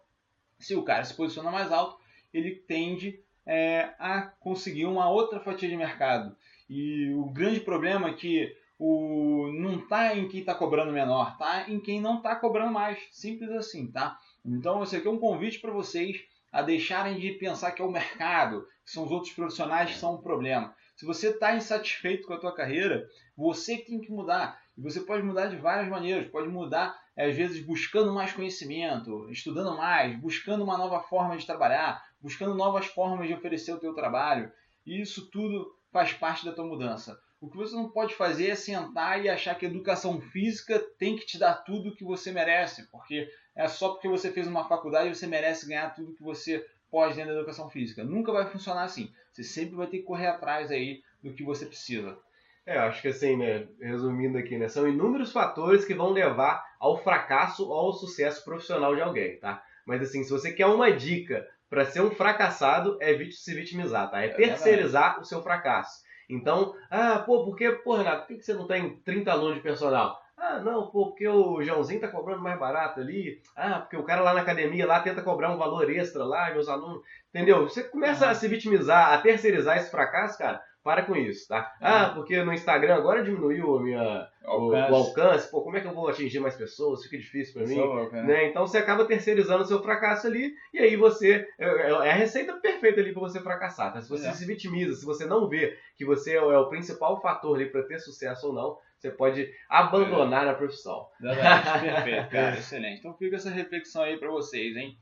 [0.58, 1.98] Se o cara se posiciona mais alto,
[2.32, 6.36] ele tende é, a conseguir uma outra fatia de mercado.
[6.68, 11.68] E o grande problema é que o não está em quem está cobrando menor, está
[11.68, 12.98] em quem não está cobrando mais.
[13.12, 14.18] Simples assim, tá?
[14.44, 16.22] Então, esse aqui é um convite para vocês
[16.52, 20.14] a deixarem de pensar que é o mercado, que são os outros profissionais que são
[20.14, 20.74] o problema.
[20.94, 24.60] Se você está insatisfeito com a tua carreira, você tem que mudar.
[24.76, 26.30] E você pode mudar de várias maneiras.
[26.30, 32.02] Pode mudar, às vezes, buscando mais conhecimento, estudando mais, buscando uma nova forma de trabalhar,
[32.24, 34.50] buscando novas formas de oferecer o teu trabalho.
[34.86, 37.20] E isso tudo faz parte da tua mudança.
[37.38, 41.26] O que você não pode fazer é sentar e achar que educação física tem que
[41.26, 45.14] te dar tudo o que você merece, porque é só porque você fez uma faculdade
[45.14, 48.02] você merece ganhar tudo que você pode dentro da educação física.
[48.02, 49.12] Nunca vai funcionar assim.
[49.30, 52.16] Você sempre vai ter que correr atrás aí do que você precisa.
[52.64, 56.96] É, acho que assim, né, resumindo aqui, né, são inúmeros fatores que vão levar ao
[56.96, 59.62] fracasso ou ao sucesso profissional de alguém, tá?
[59.84, 64.22] Mas assim, se você quer uma dica para ser um fracassado, é se vitimizar, tá?
[64.22, 66.04] É, é terceirizar o seu fracasso.
[66.30, 69.60] Então, ah, pô, por que, pô, Renato, por que você não tem 30 alunos de
[69.60, 70.16] personal?
[70.36, 73.42] Ah, não, pô, porque o Joãozinho tá cobrando mais barato ali.
[73.56, 76.68] Ah, porque o cara lá na academia lá tenta cobrar um valor extra lá, meus
[76.68, 77.02] alunos.
[77.30, 77.68] Entendeu?
[77.68, 78.30] Você começa uhum.
[78.30, 80.62] a se vitimizar, a terceirizar esse fracasso, cara.
[80.84, 81.74] Para com isso, tá?
[81.80, 81.88] Uhum.
[81.88, 84.92] Ah, porque no Instagram agora diminuiu a minha, alcance.
[84.92, 85.50] O, o, alcance.
[85.50, 87.02] Pô, como é que eu vou atingir mais pessoas?
[87.02, 88.26] Fica difícil para mim.
[88.26, 88.48] Né?
[88.50, 91.48] Então você acaba terceirizando o seu fracasso ali e aí você.
[91.58, 93.94] É, é, é a receita perfeita ali para você fracassar.
[93.94, 94.02] Tá?
[94.02, 94.32] Se você é.
[94.32, 97.84] se vitimiza, se você não vê que você é o é principal fator ali para
[97.84, 100.50] ter sucesso ou não, você pode abandonar é.
[100.50, 101.06] a profissão.
[101.18, 102.98] Perfeito, cara, excelente.
[102.98, 104.98] Então fica essa reflexão aí para vocês, hein?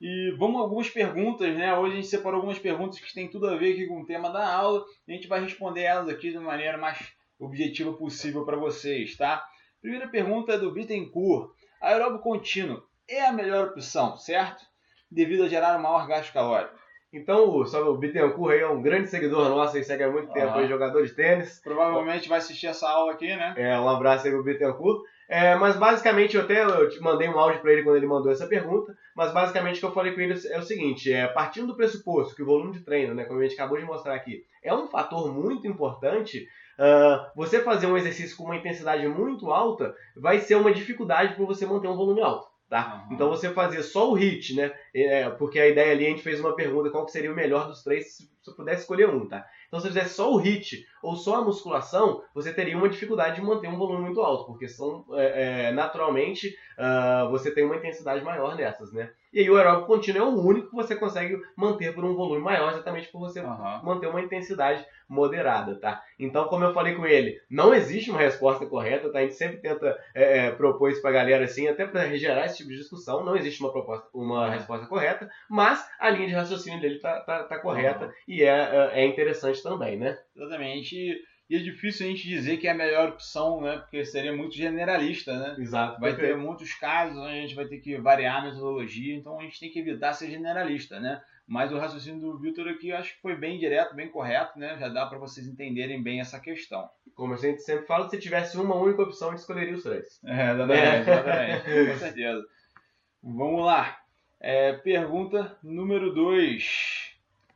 [0.00, 1.76] E vamos algumas perguntas, né?
[1.76, 4.30] Hoje a gente separou algumas perguntas que têm tudo a ver aqui com o tema
[4.30, 4.84] da aula.
[5.08, 9.42] A gente vai responder elas aqui de maneira mais objetiva possível para vocês, tá?
[9.80, 11.50] Primeira pergunta é do Bittencourt.
[11.80, 14.64] Aeróbio contínuo é a melhor opção, certo?
[15.10, 16.75] Devido a gerar um maior gasto calórico.
[17.12, 20.52] Então, sabe, o Bittencourt aí é um grande seguidor nosso, e segue há muito tempo,
[20.58, 21.60] aí, jogador de tênis.
[21.62, 23.54] Provavelmente vai assistir essa aula aqui, né?
[23.56, 25.02] É, um abraço aí pro Bittencourt.
[25.28, 28.30] É, mas basicamente, eu até eu te mandei um áudio para ele quando ele mandou
[28.30, 31.66] essa pergunta, mas basicamente o que eu falei com ele é o seguinte, é, partindo
[31.66, 34.44] do pressuposto que o volume de treino, né, como a gente acabou de mostrar aqui,
[34.62, 36.46] é um fator muito importante,
[36.78, 41.44] uh, você fazer um exercício com uma intensidade muito alta vai ser uma dificuldade para
[41.44, 42.45] você manter um volume alto.
[42.68, 43.04] Tá?
[43.06, 43.14] Uhum.
[43.14, 44.72] Então você fazer só o HIT, né?
[44.92, 47.68] É, porque a ideia ali a gente fez uma pergunta qual que seria o melhor
[47.68, 49.46] dos três se você pudesse escolher um, tá?
[49.68, 53.36] Então se você fizesse só o HIT ou só a musculação, você teria uma dificuldade
[53.36, 57.76] de manter um volume muito alto, porque são é, é, naturalmente uh, você tem uma
[57.76, 59.10] intensidade maior nessas, né?
[59.32, 62.40] E aí o aeróbico contínuo é o único que você consegue manter por um volume
[62.40, 63.84] maior, exatamente por você uhum.
[63.84, 66.02] manter uma intensidade moderada, tá?
[66.18, 69.18] Então, como eu falei com ele, não existe uma resposta correta, tá?
[69.18, 72.58] A gente sempre tenta é, é, propor isso pra galera assim, até para gerar esse
[72.58, 73.24] tipo de discussão.
[73.24, 77.44] Não existe uma, proposta, uma resposta correta, mas a linha de raciocínio dele tá, tá,
[77.44, 78.12] tá correta uhum.
[78.26, 80.18] e é, é, é interessante também, né?
[80.34, 81.20] Exatamente.
[81.48, 83.78] E é difícil a gente dizer que é a melhor opção, né?
[83.78, 85.56] Porque seria muito generalista, né?
[85.58, 86.00] Exato.
[86.00, 89.42] Vai ter muitos casos onde a gente vai ter que variar a metodologia, então a
[89.42, 91.22] gente tem que evitar ser generalista, né?
[91.46, 94.76] Mas o raciocínio do Vitor aqui eu acho que foi bem direto, bem correto, né?
[94.80, 96.88] Já dá para vocês entenderem bem essa questão.
[97.14, 100.20] Como a gente sempre fala, se tivesse uma única opção, a gente escolheria os três.
[100.24, 101.92] É, exatamente, exatamente.
[101.92, 102.44] com certeza.
[103.22, 103.96] Vamos lá.
[104.40, 107.05] É, pergunta número 2.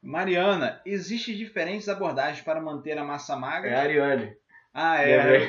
[0.03, 3.71] Mariana, existem diferentes abordagens para manter a massa magra?
[3.71, 4.37] É a Ariane.
[4.73, 5.43] Ah, é.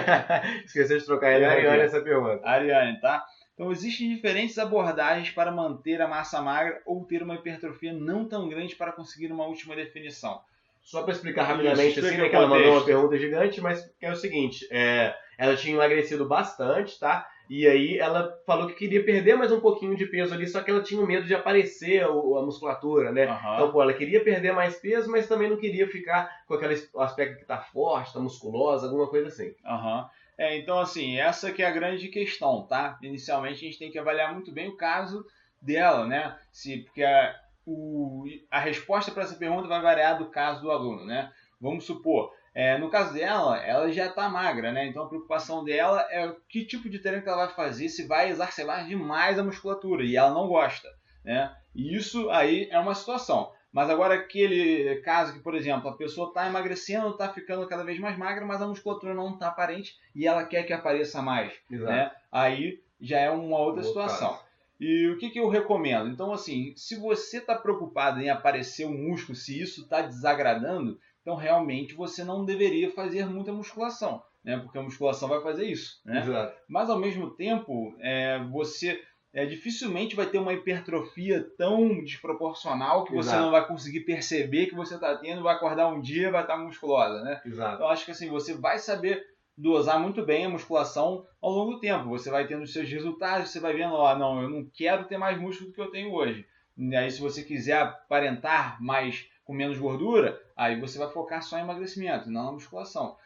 [0.64, 1.44] Esqueci de trocar ele.
[1.44, 2.40] É a Ariane essa pergunta.
[2.46, 3.24] Ariane, tá?
[3.54, 8.48] Então, existem diferentes abordagens para manter a massa magra ou ter uma hipertrofia não tão
[8.48, 10.40] grande para conseguir uma última definição.
[10.80, 14.16] Só para explicar rapidamente, assim, né, que ela mandou uma pergunta gigante, mas é o
[14.16, 17.28] seguinte, é, ela tinha emagrecido bastante, tá?
[17.48, 20.70] E aí ela falou que queria perder mais um pouquinho de peso ali, só que
[20.70, 23.26] ela tinha medo de aparecer a, musculatura, né?
[23.26, 23.54] Uhum.
[23.54, 27.38] Então, pô, ela queria perder mais peso, mas também não queria ficar com aquele aspecto
[27.38, 29.54] que tá forte, tá musculosa, alguma coisa assim.
[29.64, 30.02] Aham.
[30.02, 30.04] Uhum.
[30.38, 32.96] É, então, assim, essa que é a grande questão, tá?
[33.02, 35.26] Inicialmente a gente tem que avaliar muito bem o caso
[35.60, 36.38] dela, né?
[36.52, 37.34] Se, porque a,
[37.66, 41.32] o, a resposta para essa pergunta vai variar do caso do aluno, né?
[41.60, 44.84] Vamos supor, é, no caso dela, ela já está magra, né?
[44.84, 48.30] Então a preocupação dela é que tipo de treino que ela vai fazer, se vai
[48.30, 50.88] exacerbar demais a musculatura, e ela não gosta,
[51.24, 51.54] né?
[51.72, 53.52] E isso aí é uma situação.
[53.72, 58.00] Mas agora aquele caso que, por exemplo, a pessoa está emagrecendo, está ficando cada vez
[58.00, 61.52] mais magra, mas a musculatura não está aparente e ela quer que apareça mais.
[61.70, 62.10] Né?
[62.32, 64.30] Aí já é uma outra situação.
[64.30, 64.48] Caso.
[64.80, 66.08] E o que, que eu recomendo?
[66.08, 70.98] Então, assim, se você está preocupado em aparecer o músculo, se isso está desagradando,
[71.28, 74.56] então realmente você não deveria fazer muita musculação, né?
[74.56, 76.20] Porque a musculação vai fazer isso, né?
[76.20, 76.56] Exato.
[76.66, 78.98] Mas ao mesmo tempo, é, você
[79.34, 83.42] é, dificilmente vai ter uma hipertrofia tão desproporcional que você Exato.
[83.42, 86.62] não vai conseguir perceber que você está tendo, vai acordar um dia vai estar tá
[86.62, 87.42] musculosa, né?
[87.44, 87.74] Exato.
[87.74, 89.22] Então acho que assim, você vai saber
[89.54, 92.08] dosar muito bem a musculação ao longo do tempo.
[92.08, 95.18] Você vai tendo os seus resultados, você vai vendo, ó, não, eu não quero ter
[95.18, 96.46] mais músculo do que eu tenho hoje.
[96.74, 101.56] E aí se você quiser aparentar mais com menos gordura, aí você vai focar só
[101.56, 103.16] em emagrecimento, não na musculação.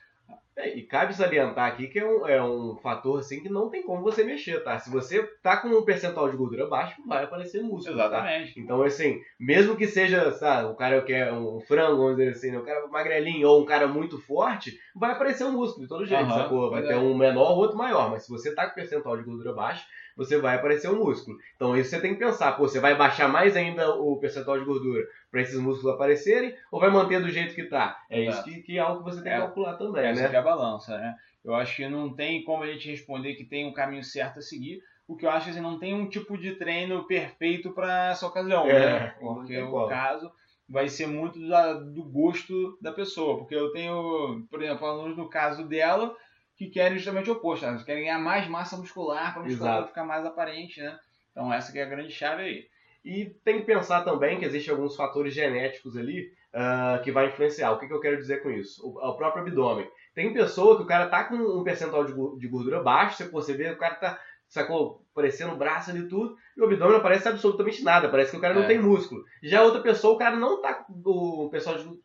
[0.56, 3.82] É, e cabe salientar aqui que é um, é um fator assim que não tem
[3.82, 4.78] como você mexer, tá?
[4.78, 7.96] Se você tá com um percentual de gordura baixo, vai aparecer músculo.
[7.96, 8.06] Tá?
[8.06, 8.54] Exatamente.
[8.54, 8.60] Tá?
[8.60, 12.50] Então, assim, mesmo que seja, sabe, o cara que é um frango, vamos dizer assim,
[12.52, 12.58] né?
[12.58, 16.22] um cara magrelinho ou um cara muito forte, vai aparecer um músculo de todo jeito,
[16.22, 16.70] uhum, sacou?
[16.70, 16.98] Vai ter é.
[16.98, 19.84] um menor ou outro maior, mas se você tá com percentual de gordura baixo,
[20.16, 21.38] você vai aparecer um músculo.
[21.56, 24.64] Então, isso você tem que pensar, pô, você vai baixar mais ainda o percentual de
[24.64, 28.02] gordura para esses músculos aparecerem ou vai manter do jeito que está?
[28.10, 28.42] É isso é.
[28.42, 29.40] Que, que, é algo que você tem que é.
[29.40, 30.28] calcular também, é, né?
[30.28, 31.14] que é a balança, né?
[31.44, 34.42] Eu acho que não tem como a gente responder que tem um caminho certo a
[34.42, 34.80] seguir.
[35.08, 38.26] O que eu acho é que não tem um tipo de treino perfeito para essa
[38.26, 39.14] ocasião, é, né?
[39.18, 40.30] Porque o caso
[40.68, 43.38] vai ser muito da, do gosto da pessoa.
[43.38, 46.16] Porque eu tenho, por exemplo, alunos no caso dela
[46.56, 47.64] que querem justamente o oposto.
[47.64, 50.98] Elas querem ganhar mais massa muscular para musculatura ficar mais aparente, né?
[51.30, 52.66] Então essa que é a grande chave aí.
[53.04, 57.72] E tem que pensar também que existem alguns fatores genéticos ali uh, que vai influenciar.
[57.72, 58.86] O que, que, eu quero dizer com isso?
[58.86, 59.90] O, o, próprio abdômen.
[60.14, 63.54] Tem pessoa que o cara tá com um percentual de, de gordura baixo, você, você
[63.54, 64.20] vê o cara tá,
[64.52, 68.30] sacou, aparecendo o braço ali e tudo, e o abdômen não aparece absolutamente nada, parece
[68.30, 68.66] que o cara não é.
[68.66, 69.24] tem músculo.
[69.42, 71.50] Já outra pessoa, o cara não tá com o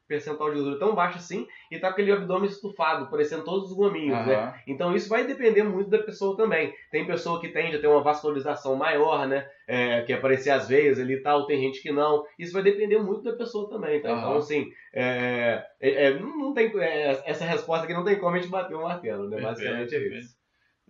[0.07, 3.75] percentual de gordura tão baixo assim, e tá com aquele abdômen estufado, parecendo todos os
[3.75, 4.27] gominhos, uhum.
[4.27, 4.61] né?
[4.65, 6.73] Então isso vai depender muito da pessoa também.
[6.89, 9.45] Tem pessoa que tende a ter uma vascularização maior, né?
[9.67, 12.23] É, que aparecer as veias ali e tal, tem gente que não.
[12.39, 14.13] Isso vai depender muito da pessoa também, tá?
[14.13, 14.19] Uhum.
[14.19, 18.39] Então, assim, é, é, é não tem, é, essa resposta aqui não tem como a
[18.39, 19.41] gente bater o martelo, né?
[19.41, 20.37] Basicamente é isso.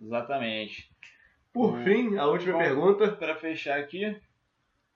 [0.00, 0.88] Exatamente.
[1.52, 1.84] Por o...
[1.84, 3.08] fim, a última Bom, pergunta.
[3.08, 4.16] Para fechar aqui,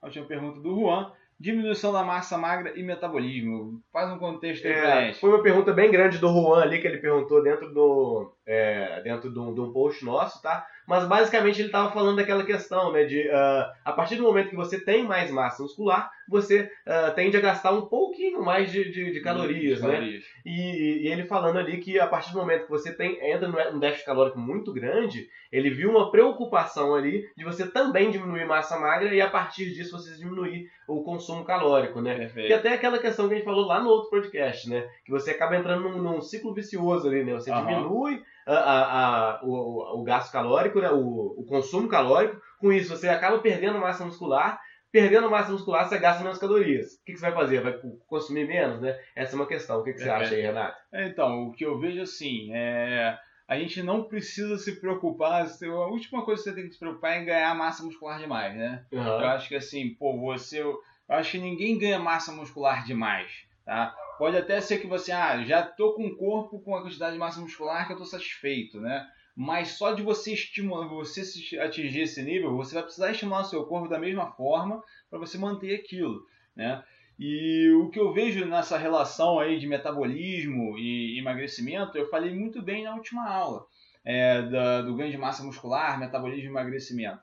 [0.01, 1.11] a última pergunta do Juan.
[1.39, 3.81] Diminuição da massa magra e metabolismo.
[3.91, 5.19] Faz um contexto aí é, pra gente.
[5.19, 9.31] Foi uma pergunta bem grande do Juan ali que ele perguntou dentro do é, dentro
[9.31, 10.65] de um, de um post nosso, tá?
[10.85, 13.05] Mas basicamente ele estava falando daquela questão, né?
[13.05, 17.37] De uh, a partir do momento que você tem mais massa muscular, você uh, tende
[17.37, 19.93] a gastar um pouquinho mais de, de, de calorias, de né?
[19.93, 20.23] Calorias.
[20.45, 23.79] E, e, ele falando ali que a partir do momento que você tem, entra num
[23.79, 29.13] déficit calórico muito grande, ele viu uma preocupação ali de você também diminuir massa magra
[29.13, 32.17] e a partir disso você diminuir o consumo calórico, né?
[32.17, 32.47] Perfeito.
[32.47, 34.85] Que até aquela questão que a gente falou lá no outro podcast, né?
[35.05, 37.33] Que você acaba entrando num, num ciclo vicioso ali, né?
[37.33, 37.65] Você uhum.
[37.65, 40.89] diminui a, a, a, o, o gasto calórico, né?
[40.89, 42.41] o, o consumo calórico.
[42.59, 44.59] Com isso, você acaba perdendo massa muscular.
[44.91, 46.93] Perdendo massa muscular, você gasta menos calorias.
[46.93, 47.61] O que, que você vai fazer?
[47.61, 47.73] Vai
[48.05, 48.95] consumir menos, né?
[49.15, 49.79] Essa é uma questão.
[49.79, 50.77] O que, que você é, acha aí, Renato?
[50.93, 53.17] Então, o que eu vejo assim é
[53.47, 55.45] a gente não precisa se preocupar.
[55.45, 58.55] A última coisa que você tem que se preocupar é em ganhar massa muscular demais,
[58.55, 58.85] né?
[58.91, 59.01] Uhum.
[59.01, 60.61] Eu acho que assim, pô, você.
[60.61, 60.79] Eu
[61.09, 63.45] acho que ninguém ganha massa muscular demais.
[63.65, 63.95] Tá?
[64.17, 67.19] Pode até ser que você, ah, já tô com um corpo com a quantidade de
[67.19, 69.07] massa muscular que eu estou satisfeito, né?
[69.35, 71.21] Mas só de você estimular, você
[71.57, 75.37] atingir esse nível, você vai precisar estimular o seu corpo da mesma forma para você
[75.37, 76.83] manter aquilo, né?
[77.17, 82.61] E o que eu vejo nessa relação aí de metabolismo e emagrecimento, eu falei muito
[82.61, 83.65] bem na última aula
[84.03, 87.19] é, da, do ganho de massa muscular, metabolismo e emagrecimento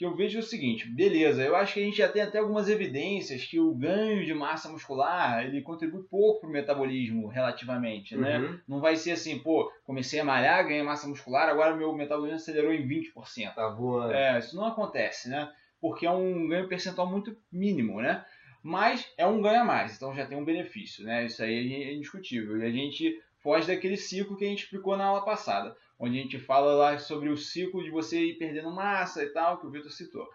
[0.00, 2.70] que eu vejo o seguinte, beleza, eu acho que a gente já tem até algumas
[2.70, 8.38] evidências que o ganho de massa muscular, ele contribui pouco para o metabolismo, relativamente, né?
[8.38, 8.52] uhum.
[8.52, 8.60] né?
[8.66, 12.72] Não vai ser assim, pô, comecei a malhar, ganhei massa muscular, agora meu metabolismo acelerou
[12.72, 13.54] em 20%.
[13.54, 14.14] Tá voando.
[14.14, 15.52] É, isso não acontece, né?
[15.78, 18.24] Porque é um ganho percentual muito mínimo, né?
[18.62, 21.26] Mas é um ganho a mais, então já tem um benefício, né?
[21.26, 22.56] Isso aí é indiscutível.
[22.56, 26.22] E a gente foge daquele ciclo que a gente explicou na aula passada onde a
[26.22, 29.70] gente fala lá sobre o ciclo de você ir perdendo massa e tal, que o
[29.70, 30.26] Vitor citou.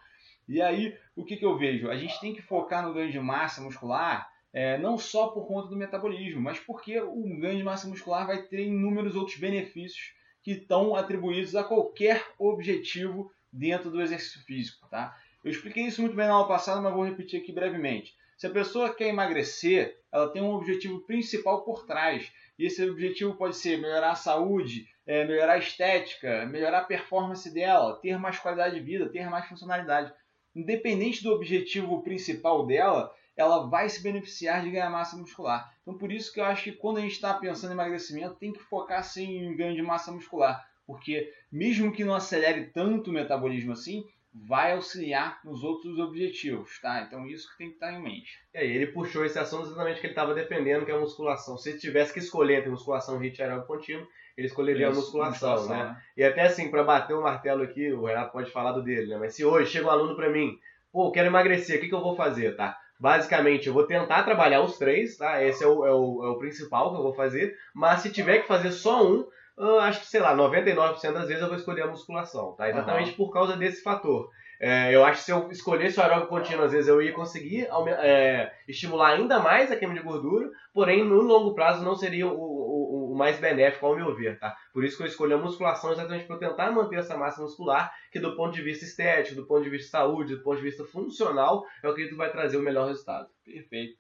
[0.48, 1.90] E aí, o que, que eu vejo?
[1.90, 5.68] A gente tem que focar no ganho de massa muscular é, não só por conta
[5.68, 10.52] do metabolismo, mas porque o ganho de massa muscular vai ter inúmeros outros benefícios que
[10.52, 15.18] estão atribuídos a qualquer objetivo dentro do exercício físico, tá?
[15.44, 18.16] Eu expliquei isso muito bem na aula passada, mas vou repetir aqui brevemente.
[18.38, 22.32] Se a pessoa quer emagrecer, ela tem um objetivo principal por trás.
[22.58, 27.54] E esse objetivo pode ser melhorar a saúde, é, melhorar a estética, melhorar a performance
[27.54, 30.14] dela, ter mais qualidade de vida, ter mais funcionalidade.
[30.56, 35.74] Independente do objetivo principal dela, ela vai se beneficiar de ganhar massa muscular.
[35.82, 38.54] Então, por isso que eu acho que quando a gente está pensando em emagrecimento, tem
[38.54, 40.66] que focar sim em ganho de massa muscular.
[40.88, 47.02] Porque, mesmo que não acelere tanto o metabolismo assim, vai auxiliar nos outros objetivos, tá?
[47.02, 48.38] Então isso que tem que estar em mente.
[48.54, 51.58] É, ele puxou esse assunto exatamente que ele estava defendendo, que é a musculação.
[51.58, 54.08] Se ele tivesse que escolher entre musculação e HIIT aeróbico contínuo,
[54.38, 55.92] ele escolheria isso, a musculação, musculação né?
[55.92, 56.02] né?
[56.18, 59.18] E até assim, para bater o martelo aqui, o Renato pode falar do dele, né?
[59.18, 60.58] Mas se hoje chega um aluno para mim,
[60.92, 62.78] pô, quero emagrecer, o que, que eu vou fazer, tá?
[63.00, 65.44] Basicamente, eu vou tentar trabalhar os três, tá?
[65.44, 67.56] Esse é o, é o, é o principal que eu vou fazer.
[67.74, 69.26] Mas se tiver que fazer só um,
[69.82, 72.70] acho que, sei lá, 99% das vezes eu vou escolher a musculação, tá?
[72.70, 73.18] Exatamente uhum.
[73.18, 74.30] por causa desse fator.
[74.60, 77.68] É, eu acho que se eu escolhesse o aeróbico contínuo, às vezes eu ia conseguir
[78.00, 82.65] é, estimular ainda mais a queima de gordura, porém no longo prazo não seria o,
[83.16, 84.56] o, mais benéfico ao meu ver, tá?
[84.74, 88.20] Por isso que eu escolhi a musculação exatamente para tentar manter essa massa muscular, que
[88.20, 90.84] do ponto de vista estético, do ponto de vista de saúde, do ponto de vista
[90.86, 93.28] funcional, é o que vai trazer o melhor resultado.
[93.44, 93.98] Perfeito.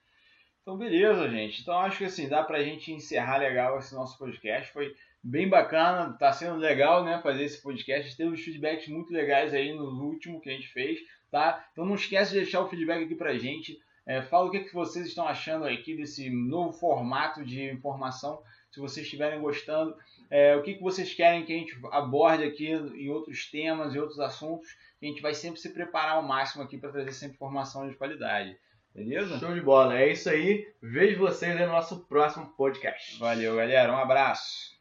[0.62, 1.62] Então beleza, gente.
[1.62, 4.74] Então acho que assim, dá pra gente encerrar legal esse nosso podcast.
[4.74, 8.18] Foi bem bacana, tá sendo legal, né, fazer esse podcast.
[8.18, 11.00] Teve feedbacks muito legais aí no último que a gente fez,
[11.32, 11.64] tá?
[11.72, 13.78] Então não esquece de deixar o feedback aqui pra gente.
[14.08, 18.40] É, fala o que, que vocês estão achando aqui desse novo formato de informação,
[18.76, 19.96] se vocês estiverem gostando.
[20.30, 24.00] É, o que, que vocês querem que a gente aborde aqui em outros temas e
[24.00, 24.70] outros assuntos.
[25.02, 28.58] A gente vai sempre se preparar ao máximo aqui para trazer sempre informação de qualidade.
[28.94, 29.40] Beleza?
[29.40, 29.98] Show de bola.
[30.00, 30.68] É isso aí.
[30.82, 33.20] Vejo vocês no nosso próximo podcast.
[33.20, 33.92] Valeu, galera.
[33.94, 34.75] Um abraço.